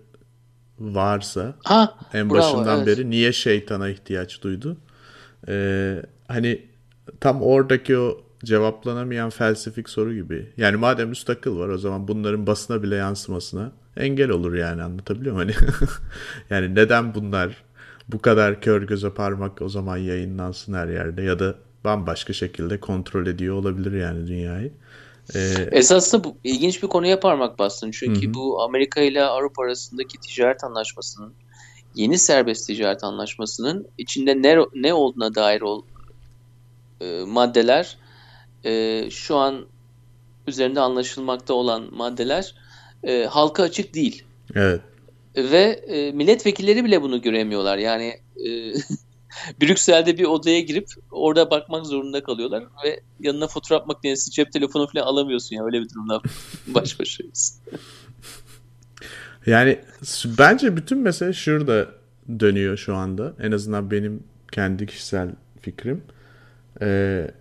varsa 0.79 1.55
ha, 1.63 1.97
en 2.13 2.29
bravo, 2.29 2.37
başından 2.37 2.77
evet. 2.77 2.87
beri 2.87 3.09
niye 3.09 3.33
şeytana 3.33 3.89
ihtiyaç 3.89 4.41
duydu? 4.41 4.77
Ee, 5.49 6.01
hani 6.27 6.61
tam 7.19 7.41
oradaki 7.41 7.97
o 7.97 8.21
cevaplanamayan 8.45 9.29
felsefik 9.29 9.89
soru 9.89 10.13
gibi. 10.13 10.49
Yani 10.57 10.77
madem 10.77 11.11
üst 11.11 11.29
akıl 11.29 11.59
var 11.59 11.69
o 11.69 11.77
zaman 11.77 12.07
bunların 12.07 12.47
basına 12.47 12.83
bile 12.83 12.95
yansımasına 12.95 13.71
engel 13.97 14.29
olur 14.29 14.53
yani 14.53 14.83
anlatabiliyor 14.83 15.35
muyum? 15.35 15.51
Hani 15.51 15.69
yani 16.49 16.75
neden 16.75 17.15
bunlar 17.15 17.63
bu 18.07 18.19
kadar 18.21 18.61
kör 18.61 18.81
göze 18.81 19.09
parmak 19.09 19.61
o 19.61 19.69
zaman 19.69 19.97
yayınlansın 19.97 20.73
her 20.73 20.87
yerde 20.87 21.21
ya 21.21 21.39
da 21.39 21.55
bambaşka 21.83 22.33
şekilde 22.33 22.79
kontrol 22.79 23.27
ediyor 23.27 23.55
olabilir 23.55 23.91
yani 23.91 24.27
dünyayı. 24.27 24.71
Ee, 25.35 25.39
Esasında 25.71 26.23
bu 26.23 26.37
ilginç 26.43 26.83
bir 26.83 26.87
konuya 26.87 27.19
parmak 27.19 27.59
bastın. 27.59 27.91
Çünkü 27.91 28.29
hı. 28.29 28.33
bu 28.33 28.61
Amerika 28.61 29.01
ile 29.01 29.23
Avrupa 29.23 29.63
arasındaki 29.63 30.17
ticaret 30.17 30.63
anlaşmasının 30.63 31.33
yeni 31.97 32.17
serbest 32.17 32.67
ticaret 32.67 33.03
anlaşmasının 33.03 33.87
içinde 33.97 34.41
ne 34.41 34.57
ne 34.75 34.93
olduğuna 34.93 35.35
dair 35.35 35.61
ol, 35.61 35.83
e, 37.01 37.23
maddeler 37.27 37.97
e, 38.65 39.03
şu 39.09 39.35
an 39.35 39.65
üzerinde 40.47 40.79
anlaşılmakta 40.79 41.53
olan 41.53 41.95
maddeler 41.95 42.55
e, 43.03 43.23
halka 43.23 43.63
açık 43.63 43.93
değil. 43.93 44.23
Evet. 44.55 44.81
Ve 45.35 45.63
e, 45.87 46.11
milletvekilleri 46.11 46.85
bile 46.85 47.01
bunu 47.01 47.21
göremiyorlar. 47.21 47.77
Yani 47.77 48.13
e, 48.45 48.47
Brüksel'de 49.61 50.17
bir 50.17 50.25
odaya 50.25 50.59
girip 50.59 50.87
orada 51.11 51.51
bakmak 51.51 51.85
zorunda 51.85 52.23
kalıyorlar 52.23 52.63
ve 52.83 52.99
yanına 53.19 53.47
fotoğraf 53.47 53.87
makinesi, 53.87 54.31
cep 54.31 54.51
telefonu 54.51 54.87
falan 54.87 55.05
alamıyorsun 55.05 55.55
ya 55.55 55.65
öyle 55.65 55.81
bir 55.81 55.89
durumda 55.89 56.21
baş 56.67 56.99
başayız. 56.99 57.61
yani 59.47 59.79
bence 60.39 60.77
bütün 60.77 60.97
mesele 60.97 61.33
şurada 61.33 61.87
dönüyor 62.39 62.77
şu 62.77 62.95
anda. 62.95 63.33
En 63.39 63.51
azından 63.51 63.91
benim 63.91 64.23
kendi 64.51 64.85
kişisel 64.85 65.29
fikrim. 65.61 66.01
Ee, 66.81 67.31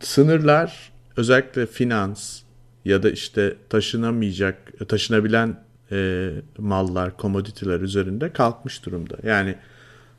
sınırlar 0.00 0.92
özellikle 1.16 1.66
finans 1.66 2.42
ya 2.84 3.02
da 3.02 3.10
işte 3.10 3.54
taşınamayacak, 3.68 4.88
taşınabilen 4.88 5.60
e, 5.92 6.30
mallar, 6.58 7.16
komoditiler 7.16 7.80
üzerinde 7.80 8.32
kalkmış 8.32 8.86
durumda. 8.86 9.16
Yani 9.22 9.54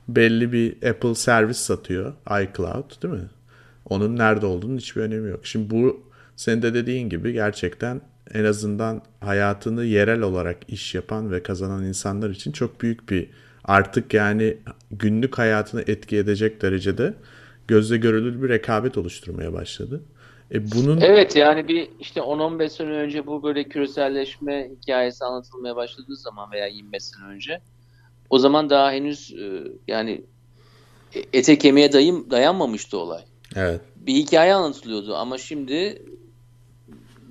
belli 0.08 0.52
bir 0.52 0.90
Apple 0.90 1.16
servis 1.16 1.58
satıyor, 1.58 2.14
iCloud 2.26 3.04
değil 3.04 3.14
mi? 3.14 3.30
Onun 3.86 4.18
nerede 4.18 4.46
olduğunun 4.46 4.78
hiçbir 4.78 5.02
önemi 5.02 5.30
yok. 5.30 5.46
Şimdi 5.46 5.70
bu 5.70 6.04
senin 6.36 6.62
de 6.62 6.74
dediğin 6.74 7.10
gibi 7.10 7.34
gerçekten 7.34 8.02
en 8.34 8.44
azından 8.44 9.02
hayatını 9.22 9.84
yerel 9.86 10.22
olarak 10.22 10.58
iş 10.68 10.96
yapan 10.96 11.32
ve 11.32 11.44
kazanan 11.44 11.84
insanlar 11.84 12.30
için 12.30 12.52
çok 12.52 12.82
büyük 12.82 13.10
bir 13.10 13.30
artık 13.64 14.14
yani 14.14 14.58
günlük 14.92 15.38
hayatını 15.38 15.84
etki 15.88 16.18
edecek 16.18 16.62
derecede 16.62 17.14
gözle 17.68 17.98
görülür 17.98 18.44
bir 18.44 18.50
rekabet 18.50 18.98
oluşturmaya 18.98 19.54
başladı. 19.54 20.02
E 20.54 20.72
bunun 20.72 21.02
Evet 21.02 21.36
yani 21.36 21.68
bir 21.68 21.90
işte 22.00 22.20
10-15 22.20 22.70
sene 22.70 22.90
önce 22.90 23.28
bu 23.28 23.44
böyle 23.44 23.64
küreselleşme 23.64 24.70
hikayesi 24.82 25.26
anlatılmaya 25.26 25.76
başladığı 25.76 26.16
zaman 26.16 26.52
veya 26.52 26.68
25 26.68 27.04
sene 27.04 27.26
önce 27.26 27.62
o 28.30 28.40
zaman 28.40 28.70
daha 28.70 28.92
henüz 28.92 29.34
e, 29.34 29.64
yani 29.88 30.22
e, 31.16 31.20
ete 31.34 31.58
kemiğe 31.58 31.94
dayım, 31.94 32.32
dayanmamıştı 32.32 32.98
olay. 32.98 33.22
Evet. 33.56 33.82
Bir 33.96 34.14
hikaye 34.14 34.54
anlatılıyordu 34.54 35.16
ama 35.16 35.38
şimdi 35.38 36.02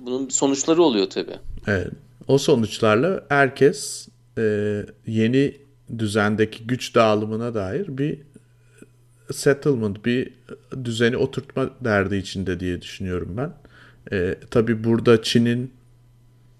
bunun 0.07 0.29
sonuçları 0.29 0.81
oluyor 0.81 1.09
tabii. 1.09 1.39
Evet. 1.67 1.91
O 2.27 2.37
sonuçlarla 2.37 3.25
herkes 3.29 4.07
e, 4.37 4.85
yeni 5.07 5.57
düzendeki 5.97 6.67
güç 6.67 6.95
dağılımına 6.95 7.53
dair 7.53 7.97
bir 7.97 8.17
settlement, 9.31 10.05
bir 10.05 10.33
düzeni 10.85 11.17
oturtma 11.17 11.69
derdi 11.81 12.15
içinde 12.15 12.59
diye 12.59 12.81
düşünüyorum 12.81 13.37
ben. 13.37 13.53
E, 14.17 14.35
tabii 14.51 14.83
burada 14.83 15.21
Çin'in 15.21 15.73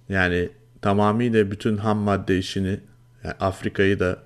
yani 0.09 0.49
tamamıyla 0.81 1.51
bütün 1.51 1.77
ham 1.77 1.97
madde 1.97 2.37
işini 2.37 2.79
yani 3.23 3.35
Afrika'yı 3.39 3.99
da 3.99 4.19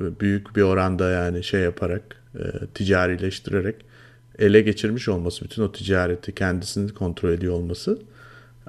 büyük 0.00 0.56
bir 0.56 0.62
oranda 0.62 1.10
yani 1.10 1.44
şey 1.44 1.60
yaparak 1.60 2.22
e, 2.34 2.66
ticarileştirerek 2.74 3.76
ele 4.38 4.60
geçirmiş 4.60 5.08
olması, 5.08 5.44
bütün 5.44 5.62
o 5.62 5.72
ticareti 5.72 6.34
kendisini 6.34 6.94
kontrol 6.94 7.30
ediyor 7.30 7.54
olması 7.54 7.98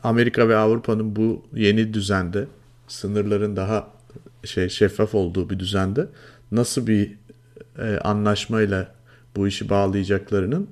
Amerika 0.03 0.50
ve 0.50 0.56
Avrupa'nın 0.56 1.15
bu 1.15 1.46
yeni 1.53 1.94
düzende 1.94 2.48
sınırların 2.88 3.56
daha 3.56 3.88
şey 4.44 4.70
şeffaf 4.70 5.15
olduğu 5.15 5.50
bir 5.50 5.60
düzende 5.60 6.08
nasıl 6.51 6.88
bir 6.88 7.12
e, 7.79 7.98
anlaşmayla 7.98 8.96
bu 9.36 9.48
işi 9.48 9.70
bağlayacaklarının 9.70 10.70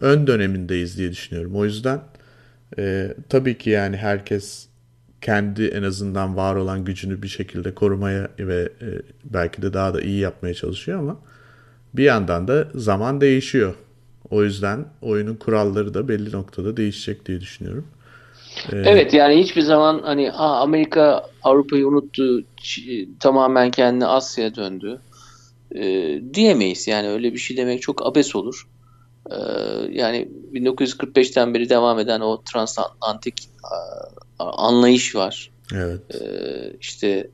ön 0.00 0.26
dönemindeyiz 0.26 0.98
diye 0.98 1.10
düşünüyorum. 1.10 1.56
O 1.56 1.64
yüzden 1.64 2.00
e, 2.78 3.14
tabii 3.28 3.58
ki 3.58 3.70
yani 3.70 3.96
herkes 3.96 4.66
kendi 5.20 5.66
en 5.66 5.82
azından 5.82 6.36
var 6.36 6.56
olan 6.56 6.84
gücünü 6.84 7.22
bir 7.22 7.28
şekilde 7.28 7.74
korumaya 7.74 8.28
ve 8.38 8.68
e, 8.82 8.86
belki 9.24 9.62
de 9.62 9.72
daha 9.72 9.94
da 9.94 10.00
iyi 10.00 10.18
yapmaya 10.18 10.54
çalışıyor 10.54 10.98
ama 10.98 11.20
bir 11.94 12.04
yandan 12.04 12.48
da 12.48 12.68
zaman 12.74 13.20
değişiyor. 13.20 13.74
O 14.30 14.44
yüzden 14.44 14.84
oyunun 15.02 15.34
kuralları 15.34 15.94
da 15.94 16.08
belli 16.08 16.32
noktada 16.32 16.76
değişecek 16.76 17.26
diye 17.26 17.40
düşünüyorum. 17.40 17.86
Ee, 18.72 18.76
evet 18.84 19.14
yani 19.14 19.36
hiçbir 19.36 19.62
zaman 19.62 20.02
hani 20.04 20.30
ha, 20.30 20.56
Amerika 20.56 21.30
Avrupa'yı 21.42 21.88
unuttu 21.88 22.42
tamamen 23.20 23.70
kendini 23.70 24.06
Asya'ya 24.06 24.54
döndü 24.54 25.00
e, 25.74 25.84
diyemeyiz. 26.34 26.88
Yani 26.88 27.08
öyle 27.08 27.32
bir 27.32 27.38
şey 27.38 27.56
demek 27.56 27.82
çok 27.82 28.06
abes 28.06 28.36
olur. 28.36 28.66
Ee, 29.30 29.36
yani 29.90 30.28
1945'ten 30.52 31.54
beri 31.54 31.68
devam 31.68 31.98
eden 31.98 32.20
o 32.20 32.42
transatlantik 32.42 33.34
anlayış 34.38 35.14
var. 35.16 35.50
Evet. 35.74 36.00
Ee, 36.14 36.72
işte 36.80 37.30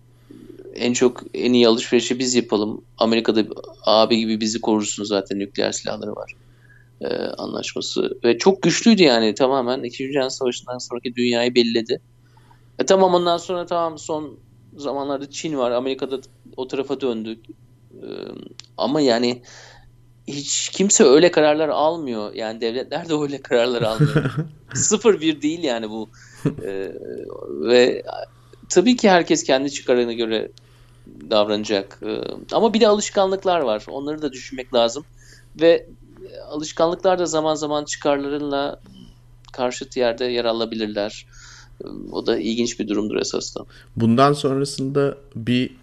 en 0.75 0.93
çok 0.93 1.23
en 1.35 1.53
iyi 1.53 1.69
alışverişi 1.69 2.19
biz 2.19 2.35
yapalım. 2.35 2.85
Amerika'da 2.99 3.45
abi 3.87 4.19
gibi 4.19 4.41
bizi 4.41 4.61
korursun 4.61 5.05
zaten 5.05 5.39
nükleer 5.39 5.73
silahları 5.73 6.11
var. 6.11 6.33
Ee, 7.03 7.15
anlaşması 7.39 8.19
ve 8.25 8.39
çok 8.39 8.63
güçlüydü 8.63 9.03
yani 9.03 9.35
tamamen 9.35 9.83
2. 9.83 10.05
Dünya 10.05 10.31
Savaşı'ndan 10.31 10.79
sonraki 10.79 11.15
dünyayı 11.15 11.55
belledi. 11.55 12.01
E 12.79 12.87
tamam 12.87 13.15
ondan 13.15 13.37
sonra 13.37 13.67
tamam 13.67 13.99
son 13.99 14.39
zamanlarda 14.77 15.31
Çin 15.31 15.59
var. 15.59 15.71
Amerika'da 15.71 16.21
o 16.57 16.69
tarafa 16.69 17.01
döndük. 17.01 17.47
Ee, 18.03 18.07
ama 18.77 19.01
yani 19.01 19.43
hiç 20.29 20.69
kimse 20.69 21.05
öyle 21.05 21.31
kararlar 21.31 21.69
almıyor. 21.69 22.35
Yani 22.35 22.61
devletler 22.61 23.09
de 23.09 23.15
öyle 23.15 23.43
kararlar 23.43 23.83
almıyor. 23.83 24.35
Sıfır 24.75 25.21
bir 25.21 25.43
değil 25.43 25.63
yani 25.63 25.91
bu. 25.91 26.11
Ee, 26.63 26.93
ve 27.49 28.03
tabii 28.69 28.97
ki 28.97 29.11
herkes 29.11 29.45
kendi 29.45 29.71
çıkarına 29.71 30.13
göre 30.13 30.51
davranacak. 31.31 31.99
Ee, 32.07 32.21
ama 32.53 32.75
bir 32.75 32.81
de 32.81 32.89
alışkanlıklar 32.89 33.61
var. 33.61 33.85
Onları 33.89 34.23
da 34.23 34.33
düşünmek 34.33 34.75
lazım. 34.75 35.05
Ve 35.61 35.87
alışkanlıklar 36.49 37.19
da 37.19 37.27
zaman 37.27 37.55
zaman 37.55 37.85
çıkarlarınla 37.85 38.81
karşıt 39.53 39.97
yerde 39.97 40.25
yer 40.25 40.45
alabilirler. 40.45 41.27
O 42.13 42.27
da 42.27 42.39
ilginç 42.39 42.81
bir 42.81 42.89
durumdur 42.89 43.17
esasında. 43.17 43.65
Bundan 43.97 44.33
sonrasında 44.33 45.17
bir 45.37 45.77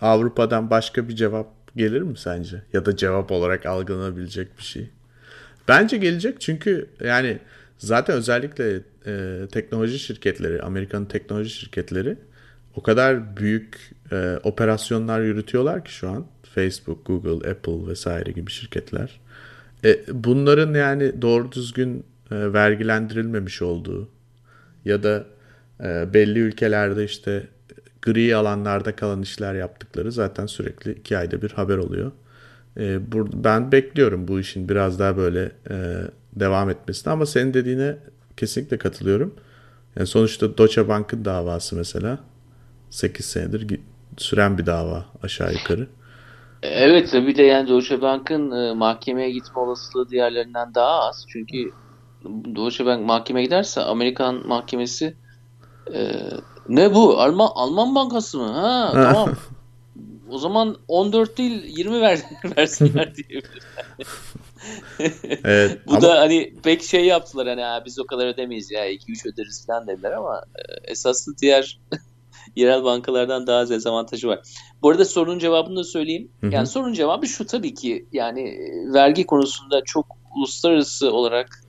Avrupa'dan 0.00 0.70
başka 0.70 1.08
bir 1.08 1.16
cevap 1.16 1.46
gelir 1.76 2.02
mi 2.02 2.18
sence? 2.18 2.62
Ya 2.72 2.86
da 2.86 2.96
cevap 2.96 3.32
olarak 3.32 3.66
algılanabilecek 3.66 4.58
bir 4.58 4.62
şey. 4.62 4.90
Bence 5.68 5.96
gelecek 5.96 6.40
çünkü 6.40 6.88
yani 7.04 7.38
zaten 7.78 8.16
özellikle 8.16 8.80
e, 9.06 9.46
teknoloji 9.52 9.98
şirketleri, 9.98 10.62
Amerikan 10.62 11.04
teknoloji 11.04 11.50
şirketleri 11.50 12.16
o 12.76 12.82
kadar 12.82 13.36
büyük 13.36 13.94
e, 14.12 14.38
operasyonlar 14.42 15.20
yürütüyorlar 15.20 15.84
ki 15.84 15.92
şu 15.92 16.08
an. 16.08 16.26
Facebook, 16.54 17.06
Google, 17.06 17.50
Apple 17.50 17.86
vesaire 17.86 18.32
gibi 18.32 18.50
şirketler. 18.50 19.20
E, 19.84 20.00
bunların 20.08 20.74
yani 20.74 21.22
doğru 21.22 21.52
düzgün 21.52 22.04
e, 22.30 22.52
vergilendirilmemiş 22.52 23.62
olduğu 23.62 24.08
ya 24.84 25.02
da 25.02 25.24
e, 25.84 26.14
belli 26.14 26.38
ülkelerde 26.38 27.04
işte 27.04 27.48
gri 28.02 28.36
alanlarda 28.36 28.96
kalan 28.96 29.22
işler 29.22 29.54
yaptıkları 29.54 30.12
zaten 30.12 30.46
sürekli 30.46 30.92
iki 30.92 31.18
ayda 31.18 31.42
bir 31.42 31.50
haber 31.50 31.76
oluyor. 31.76 32.12
E, 32.76 33.12
bu, 33.12 33.44
ben 33.44 33.72
bekliyorum 33.72 34.28
bu 34.28 34.40
işin 34.40 34.68
biraz 34.68 34.98
daha 34.98 35.16
böyle 35.16 35.52
e, 35.70 35.96
devam 36.32 36.70
etmesini 36.70 37.12
ama 37.12 37.26
senin 37.26 37.54
dediğine 37.54 37.96
kesinlikle 38.36 38.78
katılıyorum. 38.78 39.34
Yani 39.96 40.06
sonuçta 40.06 40.58
Deutsche 40.58 40.88
Bank'ın 40.88 41.24
davası 41.24 41.76
mesela 41.76 42.18
8 42.90 43.26
senedir 43.26 43.80
süren 44.16 44.58
bir 44.58 44.66
dava 44.66 45.06
aşağı 45.22 45.52
yukarı. 45.52 45.86
Evet 46.64 47.10
tabii 47.10 47.36
de 47.36 47.42
yani 47.42 47.68
Deutsche 47.68 48.02
Bank'ın 48.02 48.50
e, 48.50 48.74
mahkemeye 48.74 49.30
gitme 49.30 49.62
olasılığı 49.62 50.08
diğerlerinden 50.08 50.74
daha 50.74 51.00
az. 51.00 51.26
Çünkü 51.28 51.72
Deutsche 52.24 52.86
Bank 52.86 53.06
mahkemeye 53.06 53.44
giderse 53.44 53.80
Amerikan 53.80 54.46
mahkemesi 54.46 55.16
e, 55.94 56.20
ne 56.68 56.94
bu? 56.94 57.20
Alman, 57.20 57.50
Alman 57.54 57.94
bankası 57.94 58.38
mı? 58.38 58.52
Ha 58.52 58.90
tamam. 58.92 59.34
o 60.30 60.38
zaman 60.38 60.76
14 60.88 61.38
değil 61.38 61.64
20 61.78 62.00
ver, 62.00 62.20
versinler 62.56 63.14
diyebilirler. 63.14 63.86
evet, 65.44 65.80
Bu 65.86 65.92
ama... 65.92 66.02
da 66.02 66.20
hani 66.20 66.54
pek 66.62 66.82
şey 66.82 67.04
yaptılar 67.04 67.48
hani 67.48 67.62
ha, 67.62 67.82
biz 67.86 67.98
o 67.98 68.06
kadar 68.06 68.26
ödemeyiz 68.26 68.70
ya 68.70 68.92
2-3 68.92 69.32
öderiz 69.32 69.66
falan 69.66 69.86
dediler 69.86 70.12
ama 70.12 70.42
e, 70.56 70.90
esaslı 70.90 71.32
diğer 71.38 71.78
yerel 72.56 72.84
bankalardan 72.84 73.46
daha 73.46 73.58
az 73.58 73.70
dezavantajı 73.70 74.28
var. 74.28 74.40
Bu 74.82 74.90
arada 74.90 75.04
sorunun 75.04 75.38
cevabını 75.38 75.76
da 75.76 75.84
söyleyeyim. 75.84 76.28
Hı 76.40 76.46
hı. 76.46 76.54
Yani 76.54 76.66
sorunun 76.66 76.92
cevabı 76.92 77.26
şu 77.26 77.46
tabii 77.46 77.74
ki 77.74 78.06
yani 78.12 78.40
e, 78.40 78.92
vergi 78.92 79.26
konusunda 79.26 79.84
çok 79.84 80.06
uluslararası 80.36 81.12
olarak 81.12 81.60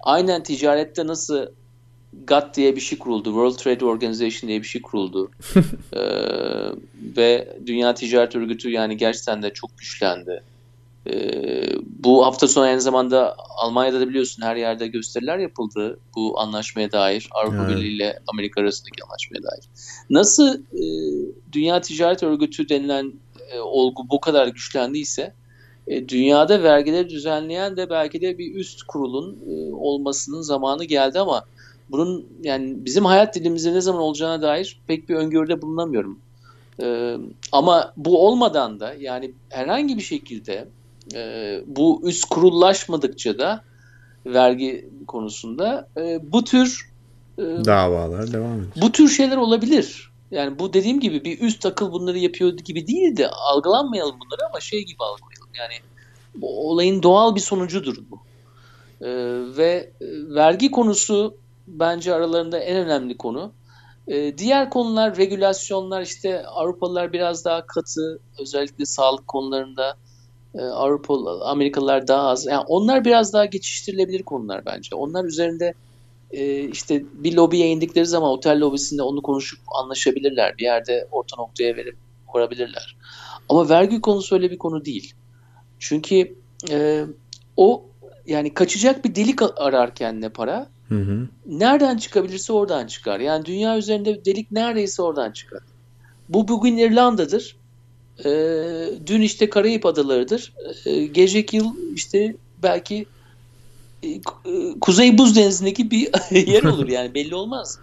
aynen 0.00 0.42
ticarette 0.42 1.06
nasıl 1.06 1.46
GATT 2.12 2.56
diye 2.56 2.76
bir 2.76 2.80
şey 2.80 2.98
kuruldu. 2.98 3.24
World 3.24 3.54
Trade 3.54 3.84
Organization 3.84 4.48
diye 4.48 4.62
bir 4.62 4.66
şey 4.66 4.82
kuruldu. 4.82 5.30
ee, 5.92 6.00
ve 7.16 7.56
Dünya 7.66 7.94
Ticaret 7.94 8.36
Örgütü 8.36 8.70
yani 8.70 8.96
gerçekten 8.96 9.42
de 9.42 9.52
çok 9.52 9.78
güçlendi. 9.78 10.42
Ee, 11.06 11.62
bu 12.04 12.26
hafta 12.26 12.48
sonu 12.48 12.64
aynı 12.64 12.80
zamanda 12.80 13.36
Almanya'da 13.56 14.00
da 14.00 14.08
biliyorsun 14.08 14.42
her 14.42 14.56
yerde 14.56 14.86
gösteriler 14.86 15.38
yapıldı 15.38 15.98
bu 16.16 16.40
anlaşmaya 16.40 16.92
dair. 16.92 17.28
Avrupa 17.30 17.56
evet. 17.56 17.76
Birliği 17.76 17.96
ile 17.96 18.18
Amerika 18.32 18.60
arasındaki 18.60 19.04
anlaşmaya 19.04 19.42
dair. 19.42 19.64
Nasıl 20.10 20.54
e, 20.58 20.82
Dünya 21.52 21.80
Ticaret 21.80 22.22
Örgütü 22.22 22.68
denilen 22.68 23.12
e, 23.50 23.58
olgu 23.58 24.02
bu 24.10 24.20
kadar 24.20 24.46
güçlendiyse 24.46 25.34
e, 25.86 26.08
dünyada 26.08 26.62
vergileri 26.62 27.08
düzenleyen 27.08 27.76
de 27.76 27.90
belki 27.90 28.20
de 28.20 28.38
bir 28.38 28.54
üst 28.54 28.82
kurulun 28.82 29.38
e, 29.50 29.72
olmasının 29.72 30.40
zamanı 30.40 30.84
geldi 30.84 31.20
ama 31.20 31.44
bunun 31.90 32.26
yani 32.42 32.84
bizim 32.84 33.04
hayat 33.04 33.34
dilimizde 33.34 33.72
ne 33.74 33.80
zaman 33.80 34.02
olacağına 34.02 34.42
dair 34.42 34.80
pek 34.86 35.08
bir 35.08 35.14
öngörüde 35.14 35.62
bulunamıyorum. 35.62 36.18
Ee, 36.82 37.16
ama 37.52 37.92
bu 37.96 38.26
olmadan 38.26 38.80
da 38.80 38.94
yani 38.94 39.32
herhangi 39.48 39.96
bir 39.96 40.02
şekilde 40.02 40.68
e, 41.14 41.60
bu 41.66 42.00
üst 42.04 42.24
kurullaşmadıkça 42.24 43.38
da 43.38 43.64
vergi 44.26 44.90
konusunda 45.06 45.88
e, 45.96 46.32
bu 46.32 46.44
tür 46.44 46.90
e, 47.38 47.42
davalar 47.42 48.32
devam 48.32 48.54
ediyor. 48.54 48.72
Bu 48.76 48.92
tür 48.92 49.08
şeyler 49.08 49.36
olabilir. 49.36 50.10
Yani 50.30 50.58
bu 50.58 50.72
dediğim 50.72 51.00
gibi 51.00 51.24
bir 51.24 51.40
üst 51.40 51.66
akıl 51.66 51.92
bunları 51.92 52.18
yapıyor 52.18 52.52
gibi 52.52 52.86
değil 52.86 53.16
de 53.16 53.28
algılanmayalım 53.28 54.14
bunları 54.20 54.46
ama 54.50 54.60
şey 54.60 54.84
gibi 54.84 54.98
algılayalım. 55.00 55.54
Yani 55.58 55.74
bu 56.34 56.70
olayın 56.70 57.02
doğal 57.02 57.34
bir 57.34 57.40
sonucudur 57.40 57.96
bu. 58.10 58.20
Ee, 59.04 59.08
ve 59.56 59.92
e, 60.00 60.06
vergi 60.34 60.70
konusu 60.70 61.36
bence 61.66 62.14
aralarında 62.14 62.58
en 62.58 62.76
önemli 62.76 63.16
konu. 63.16 63.52
Ee, 64.08 64.38
diğer 64.38 64.70
konular, 64.70 65.16
regülasyonlar 65.16 66.02
işte 66.02 66.46
Avrupalılar 66.46 67.12
biraz 67.12 67.44
daha 67.44 67.66
katı, 67.66 68.20
özellikle 68.40 68.86
sağlık 68.86 69.28
konularında 69.28 69.96
e, 70.54 70.62
Amerikalılar 71.44 72.08
daha 72.08 72.28
az. 72.28 72.46
Yani 72.46 72.64
onlar 72.68 73.04
biraz 73.04 73.32
daha 73.32 73.44
geçiştirilebilir 73.44 74.22
konular 74.22 74.62
bence. 74.66 74.96
Onlar 74.96 75.24
üzerinde 75.24 75.74
e, 76.30 76.60
işte 76.60 77.04
bir 77.12 77.34
lobiye 77.34 77.68
indikleri 77.68 78.06
zaman 78.06 78.30
otel 78.30 78.60
lobisinde 78.60 79.02
onu 79.02 79.22
konuşup 79.22 79.60
anlaşabilirler. 79.82 80.58
Bir 80.58 80.64
yerde 80.64 81.08
orta 81.12 81.36
noktaya 81.36 81.76
verip 81.76 81.96
varabilirler. 82.34 82.96
Ama 83.48 83.68
vergi 83.68 84.00
konusu 84.00 84.34
öyle 84.34 84.50
bir 84.50 84.58
konu 84.58 84.84
değil. 84.84 85.14
Çünkü 85.78 86.34
e, 86.70 87.04
o 87.56 87.84
yani 88.26 88.54
kaçacak 88.54 89.04
bir 89.04 89.14
delik 89.14 89.42
arar 89.56 89.94
kendine 89.94 90.28
para 90.28 90.68
Hı 90.90 90.94
hı. 90.94 91.28
Nereden 91.46 91.96
çıkabilirse 91.96 92.52
oradan 92.52 92.86
çıkar. 92.86 93.20
Yani 93.20 93.44
dünya 93.44 93.78
üzerinde 93.78 94.24
delik 94.24 94.52
neredeyse 94.52 95.02
oradan 95.02 95.32
çıkar. 95.32 95.60
Bu 96.28 96.48
bugün 96.48 96.76
İrlanda'dır. 96.76 97.56
E, 98.24 98.30
dün 99.06 99.20
işte 99.20 99.50
Karayip 99.50 99.86
Adaları'dır. 99.86 100.52
E, 100.86 101.06
gelecek 101.06 101.54
yıl 101.54 101.94
işte 101.94 102.36
belki 102.62 103.06
e, 104.02 104.20
Kuzey 104.80 105.18
Buz 105.18 105.36
Denizi'ndeki 105.36 105.90
bir 105.90 106.08
yer 106.48 106.62
olur 106.62 106.88
yani 106.88 107.14
belli 107.14 107.34
olmaz. 107.34 107.78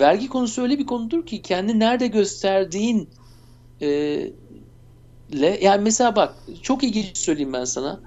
Vergi 0.00 0.28
konusu 0.28 0.62
öyle 0.62 0.78
bir 0.78 0.86
konudur 0.86 1.26
ki 1.26 1.42
kendi 1.42 1.78
nerede 1.78 2.06
gösterdiğin 2.06 3.08
e, 3.82 3.86
le, 5.34 5.58
yani 5.62 5.82
mesela 5.82 6.16
bak 6.16 6.34
çok 6.62 6.84
ilginç 6.84 7.18
söyleyeyim 7.18 7.52
ben 7.52 7.64
sana 7.64 8.00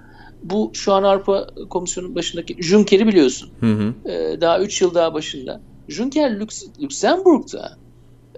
bu 0.44 0.72
şu 0.74 0.94
an 0.94 1.04
Avrupa 1.04 1.48
Komisyonu 1.70 2.16
başındaki 2.16 2.64
Juncker'i 2.64 3.08
biliyorsun. 3.08 3.50
Hı 3.60 3.74
hı. 3.74 3.94
Ee, 4.12 4.42
daha 4.42 4.60
3 4.60 4.82
yıl 4.82 4.94
daha 4.94 5.14
başında. 5.14 5.62
Juncker 5.88 6.40
Lüks, 6.40 6.64
Lüksemburg'da 6.82 7.78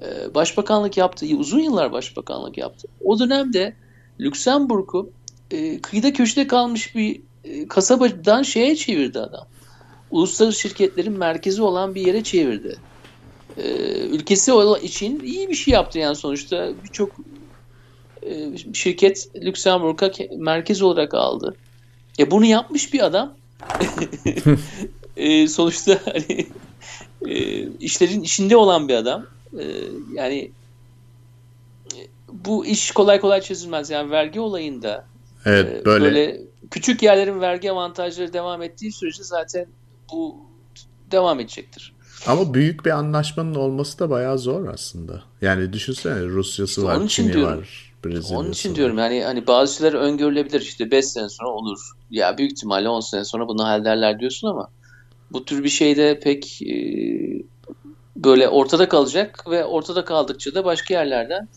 e, 0.02 0.36
başbakanlık 0.36 0.98
yaptı. 0.98 1.26
Uzun 1.38 1.60
yıllar 1.60 1.92
başbakanlık 1.92 2.58
yaptı. 2.58 2.88
O 3.04 3.20
dönemde 3.20 3.74
Lüksemburg'u 4.20 5.10
e, 5.52 5.82
kıyıda 5.82 6.14
köşede 6.14 6.48
kalmış 6.48 6.96
bir 6.96 7.22
e, 7.44 7.68
kasabadan 7.68 8.44
şeye 8.44 8.76
çevirdi 8.76 9.20
adam. 9.20 9.48
Uluslararası 10.12 10.60
şirketlerin 10.60 11.18
merkezi 11.18 11.62
olan 11.62 11.96
bir 11.96 12.08
yere 12.08 12.24
çevirdi. 12.24 12.78
E, 13.58 13.72
ülkesi 14.02 14.52
için 14.82 15.20
iyi 15.20 15.50
bir 15.50 15.56
şey 15.56 15.74
yaptı 15.74 16.00
yani 16.00 16.16
sonuçta 16.16 16.72
birçok 16.84 17.12
e, 18.24 18.58
şirket 18.74 19.30
Lüksemburg'a 19.36 20.12
merkez 20.38 20.82
olarak 20.82 21.14
aldı. 21.14 21.56
Ya 22.18 22.32
bunu 22.32 22.46
yapmış 22.46 22.94
bir 22.94 23.06
adam 23.06 23.34
e, 25.18 25.48
sonuçta 25.48 26.00
hani 26.06 26.48
e, 27.28 27.64
işlerin 27.80 28.24
içinde 28.24 28.58
olan 28.58 28.88
bir 28.88 28.96
adam. 28.96 29.26
E, 29.58 29.64
yani 30.14 30.52
bu 32.34 32.66
iş 32.66 32.92
kolay 32.92 33.20
kolay 33.20 33.42
çözülmez. 33.42 33.90
Yani 33.90 34.12
vergi 34.12 34.40
olayında 34.40 35.06
evet, 35.46 35.86
böyle, 35.86 36.06
böyle 36.06 36.42
küçük 36.72 37.04
yerlerin 37.04 37.42
vergi 37.42 37.72
avantajları 37.72 38.34
devam 38.34 38.62
ettiği 38.62 38.92
sürece 38.92 39.24
zaten 39.24 39.66
bu 40.12 40.36
devam 41.12 41.40
edecektir. 41.40 41.94
Ama 42.28 42.54
büyük 42.54 42.86
bir 42.86 42.92
anlaşmanın 42.92 43.56
olması 43.56 44.00
da 44.00 44.10
bayağı 44.10 44.38
zor 44.40 44.68
aslında. 44.68 45.24
Yani 45.42 45.74
düşünsene 45.74 46.26
Rusya'sı 46.26 46.72
İşte 46.72 46.84
var, 46.84 46.96
onun 46.96 47.06
için 47.06 47.24
Çin'i 47.24 47.34
diyorum. 47.34 47.58
var, 47.58 47.94
Brezilya'sı 48.06 48.36
Onun 48.36 48.52
için 48.52 48.70
var. 48.70 48.76
diyorum 48.76 48.98
yani 48.98 49.24
hani 49.24 49.48
bazı 49.48 49.76
şeyler 49.76 49.94
öngörülebilir 49.94 50.62
işte 50.62 50.92
5 50.92 51.06
sene 51.06 51.30
sonra 51.30 51.50
olur. 51.50 51.80
Ya 52.12 52.38
büyük 52.38 52.52
ihtimalle 52.52 52.90
10 52.90 53.00
sene 53.00 53.26
sonra 53.26 53.48
bunu 53.48 53.64
hallederler 53.64 54.20
diyorsun 54.20 54.48
ama 54.48 54.70
bu 55.32 55.46
tür 55.46 55.64
bir 55.64 55.70
şeyde 55.70 56.20
pek 56.20 56.62
e, 56.62 56.76
böyle 58.24 58.50
ortada 58.50 58.90
kalacak 58.90 59.44
ve 59.50 59.66
ortada 59.66 60.06
kaldıkça 60.06 60.56
da 60.56 60.66
başka 60.66 60.94
yerlerden 60.94 61.48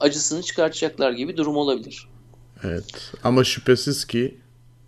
acısını 0.00 0.42
çıkartacaklar 0.42 1.12
gibi 1.12 1.36
durum 1.36 1.56
olabilir. 1.56 2.08
Evet. 2.64 3.12
Ama 3.24 3.44
şüphesiz 3.44 4.04
ki 4.04 4.40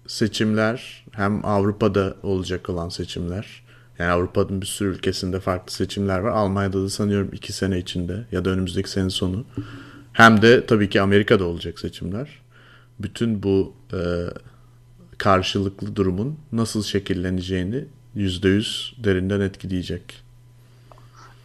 seçimler 0.06 1.04
hem 1.12 1.44
Avrupa'da 1.44 2.16
olacak 2.22 2.70
olan 2.70 2.88
seçimler 2.88 3.62
yani 3.98 4.10
Avrupa'nın 4.10 4.60
bir 4.60 4.66
sürü 4.66 4.88
ülkesinde 4.88 5.40
farklı 5.40 5.72
seçimler 5.72 6.18
var. 6.18 6.30
Almanya'da 6.30 6.82
da 6.82 6.88
sanıyorum 6.88 7.30
iki 7.32 7.52
sene 7.52 7.78
içinde 7.78 8.24
ya 8.32 8.44
da 8.44 8.50
önümüzdeki 8.50 8.90
sene 8.90 9.10
sonu. 9.10 9.44
Hem 10.12 10.42
de 10.42 10.66
tabii 10.66 10.90
ki 10.90 11.00
Amerika'da 11.00 11.44
olacak 11.44 11.78
seçimler. 11.78 12.28
Bütün 12.98 13.42
bu 13.42 13.72
e, 13.92 13.98
karşılıklı 15.18 15.96
durumun 15.96 16.38
nasıl 16.52 16.82
şekilleneceğini 16.82 17.84
%100 18.16 19.04
derinden 19.04 19.40
etkileyecek. 19.40 20.27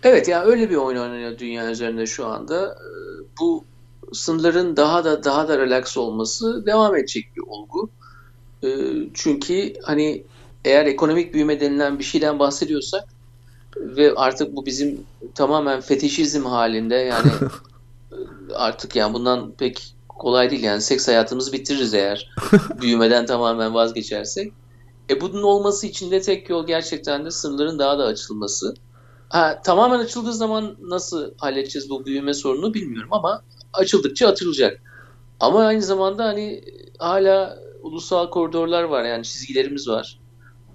Evet 0.03 0.27
yani 0.27 0.45
öyle 0.45 0.69
bir 0.69 0.75
oyun 0.75 0.99
oynanıyor 0.99 1.37
dünya 1.37 1.71
üzerinde 1.71 2.05
şu 2.05 2.25
anda. 2.25 2.65
Ee, 2.65 3.23
Bu 3.39 3.65
sınırların 4.13 4.77
daha 4.77 5.05
da 5.05 5.23
daha 5.23 5.47
da 5.47 5.57
relax 5.57 5.97
olması 5.97 6.65
devam 6.65 6.95
edecek 6.95 7.25
bir 7.35 7.41
olgu. 7.47 7.89
Ee, 8.63 8.69
Çünkü 9.13 9.73
hani 9.83 10.23
eğer 10.65 10.85
ekonomik 10.85 11.33
büyüme 11.33 11.59
denilen 11.59 11.99
bir 11.99 12.03
şeyden 12.03 12.39
bahsediyorsak 12.39 13.03
ve 13.77 14.13
artık 14.15 14.55
bu 14.55 14.65
bizim 14.65 15.05
tamamen 15.35 15.81
fetişizm 15.81 16.45
halinde 16.45 16.95
yani 16.95 17.31
artık 18.55 18.95
yani 18.95 19.13
bundan 19.13 19.51
pek 19.51 19.95
kolay 20.09 20.51
değil 20.51 20.63
yani 20.63 20.81
seks 20.81 21.07
hayatımızı 21.07 21.53
bitiririz 21.53 21.93
eğer 21.93 22.29
büyümeden 22.81 23.25
tamamen 23.25 23.73
vazgeçersek. 23.73 24.53
E 25.09 25.21
bunun 25.21 25.43
olması 25.43 25.87
için 25.87 26.11
de 26.11 26.21
tek 26.21 26.49
yol 26.49 26.67
gerçekten 26.67 27.25
de 27.25 27.31
sınırların 27.31 27.79
daha 27.79 27.99
da 27.99 28.05
açılması. 28.05 28.73
Ha, 29.33 29.61
tamamen 29.61 29.99
açıldığı 29.99 30.33
zaman 30.33 30.77
nasıl 30.81 31.33
halledeceğiz 31.37 31.89
bu 31.89 32.05
büyüme 32.05 32.33
sorununu 32.33 32.73
bilmiyorum 32.73 33.09
ama 33.13 33.43
açıldıkça 33.73 34.27
açılacak. 34.27 34.81
Ama 35.39 35.65
aynı 35.65 35.81
zamanda 35.81 36.25
hani 36.25 36.63
hala 36.99 37.59
ulusal 37.83 38.29
koridorlar 38.29 38.83
var 38.83 39.03
yani 39.03 39.23
çizgilerimiz 39.23 39.87
var. 39.87 40.19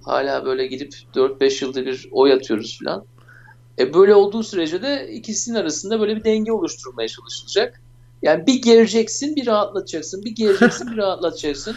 Hala 0.02 0.44
böyle 0.44 0.66
gidip 0.66 0.94
4-5 1.14 1.64
yılda 1.64 1.86
bir 1.86 2.08
oy 2.12 2.32
atıyoruz 2.32 2.78
falan. 2.84 3.04
E 3.78 3.94
böyle 3.94 4.14
olduğu 4.14 4.42
sürece 4.42 4.82
de 4.82 5.08
ikisinin 5.12 5.56
arasında 5.56 6.00
böyle 6.00 6.16
bir 6.16 6.24
denge 6.24 6.52
oluşturulmaya 6.52 7.08
çalışılacak. 7.08 7.82
Yani 8.22 8.46
bir 8.46 8.62
gereceksin, 8.62 9.36
bir 9.36 9.46
rahatlatacaksın. 9.46 10.24
Bir 10.24 10.34
gereceksin, 10.34 10.92
bir 10.92 10.96
rahatlatacaksın. 10.96 11.76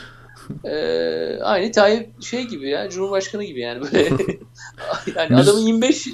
Ee, 0.65 1.39
aynı 1.41 1.71
Tayyip 1.71 2.23
şey 2.23 2.43
gibi 2.43 2.69
ya, 2.69 2.89
Cumhurbaşkanı 2.89 3.43
gibi 3.43 3.59
yani 3.59 3.81
böyle. 3.81 4.09
yani 5.15 5.35
adamın 5.35 5.59
25 5.59 6.07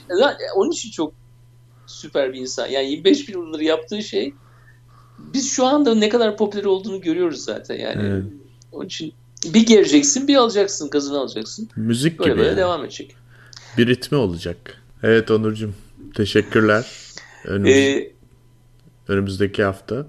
onun 0.56 0.72
için 0.72 0.92
çok 0.92 1.14
süper 1.86 2.34
bir 2.34 2.40
insan. 2.40 2.68
Yani 2.68 2.92
25 2.92 3.30
yıldır 3.30 3.60
yaptığı 3.60 4.04
şey 4.04 4.34
biz 5.20 5.52
şu 5.52 5.66
anda 5.66 5.96
ne 5.96 6.10
kadar 6.10 6.38
popüler 6.38 6.64
olduğunu 6.64 7.02
görüyoruz 7.02 7.44
zaten 7.44 7.76
yani. 7.76 8.08
Evet. 8.08 8.24
Onun 8.72 8.86
için 8.86 9.14
bir 9.54 9.66
geleceksin, 9.66 10.28
bir 10.28 10.36
alacaksın, 10.36 10.90
gazını 10.90 11.20
alacaksın. 11.20 11.70
Müzik 11.76 12.20
Böyle 12.20 12.30
gibi 12.30 12.38
böyle 12.38 12.50
yani. 12.50 12.58
devam 12.58 12.84
edecek. 12.86 13.16
Bir 13.78 13.88
ritmi 13.88 14.18
olacak. 14.18 14.82
Evet 15.04 15.32
Onurcuğum. 15.32 15.74
Teşekkürler. 16.16 16.86
Önümüz, 17.46 17.72
Ee, 17.76 18.12
önümüzdeki 19.08 19.64
hafta 19.64 20.08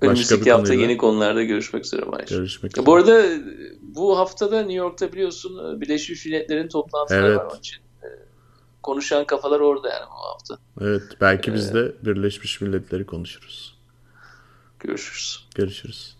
önümüzdeki 0.00 0.50
hafta 0.52 0.64
konuyla 0.66 0.82
yeni 0.82 0.96
konularda 0.96 1.42
görüşmek 1.42 1.84
üzere 1.84 2.02
Mahir. 2.04 2.28
görüşmek 2.28 2.72
üzere. 2.72 2.86
Bu 2.86 2.94
arada 2.94 3.22
bu 3.82 4.18
haftada 4.18 4.56
New 4.58 4.72
York'ta 4.74 5.12
biliyorsun 5.12 5.80
Birleşmiş 5.80 6.26
Milletler'in 6.26 6.68
toplantıları 6.68 7.26
Evet. 7.26 7.38
var 7.38 7.44
onun 7.50 7.58
için. 7.58 7.78
Ee, 8.02 8.06
Konuşan 8.82 9.24
kafalar 9.24 9.60
orada 9.60 9.88
yani 9.88 10.04
bu 10.10 10.32
hafta. 10.32 10.58
Evet, 10.80 11.02
belki 11.20 11.50
Ee, 11.50 11.54
biz 11.54 11.74
de 11.74 11.94
Birleşmiş 12.02 12.60
Milletleri 12.60 13.06
konuşuruz. 13.06 13.78
Görüşürüz. 14.80 15.48
Görüşürüz. 15.54 16.15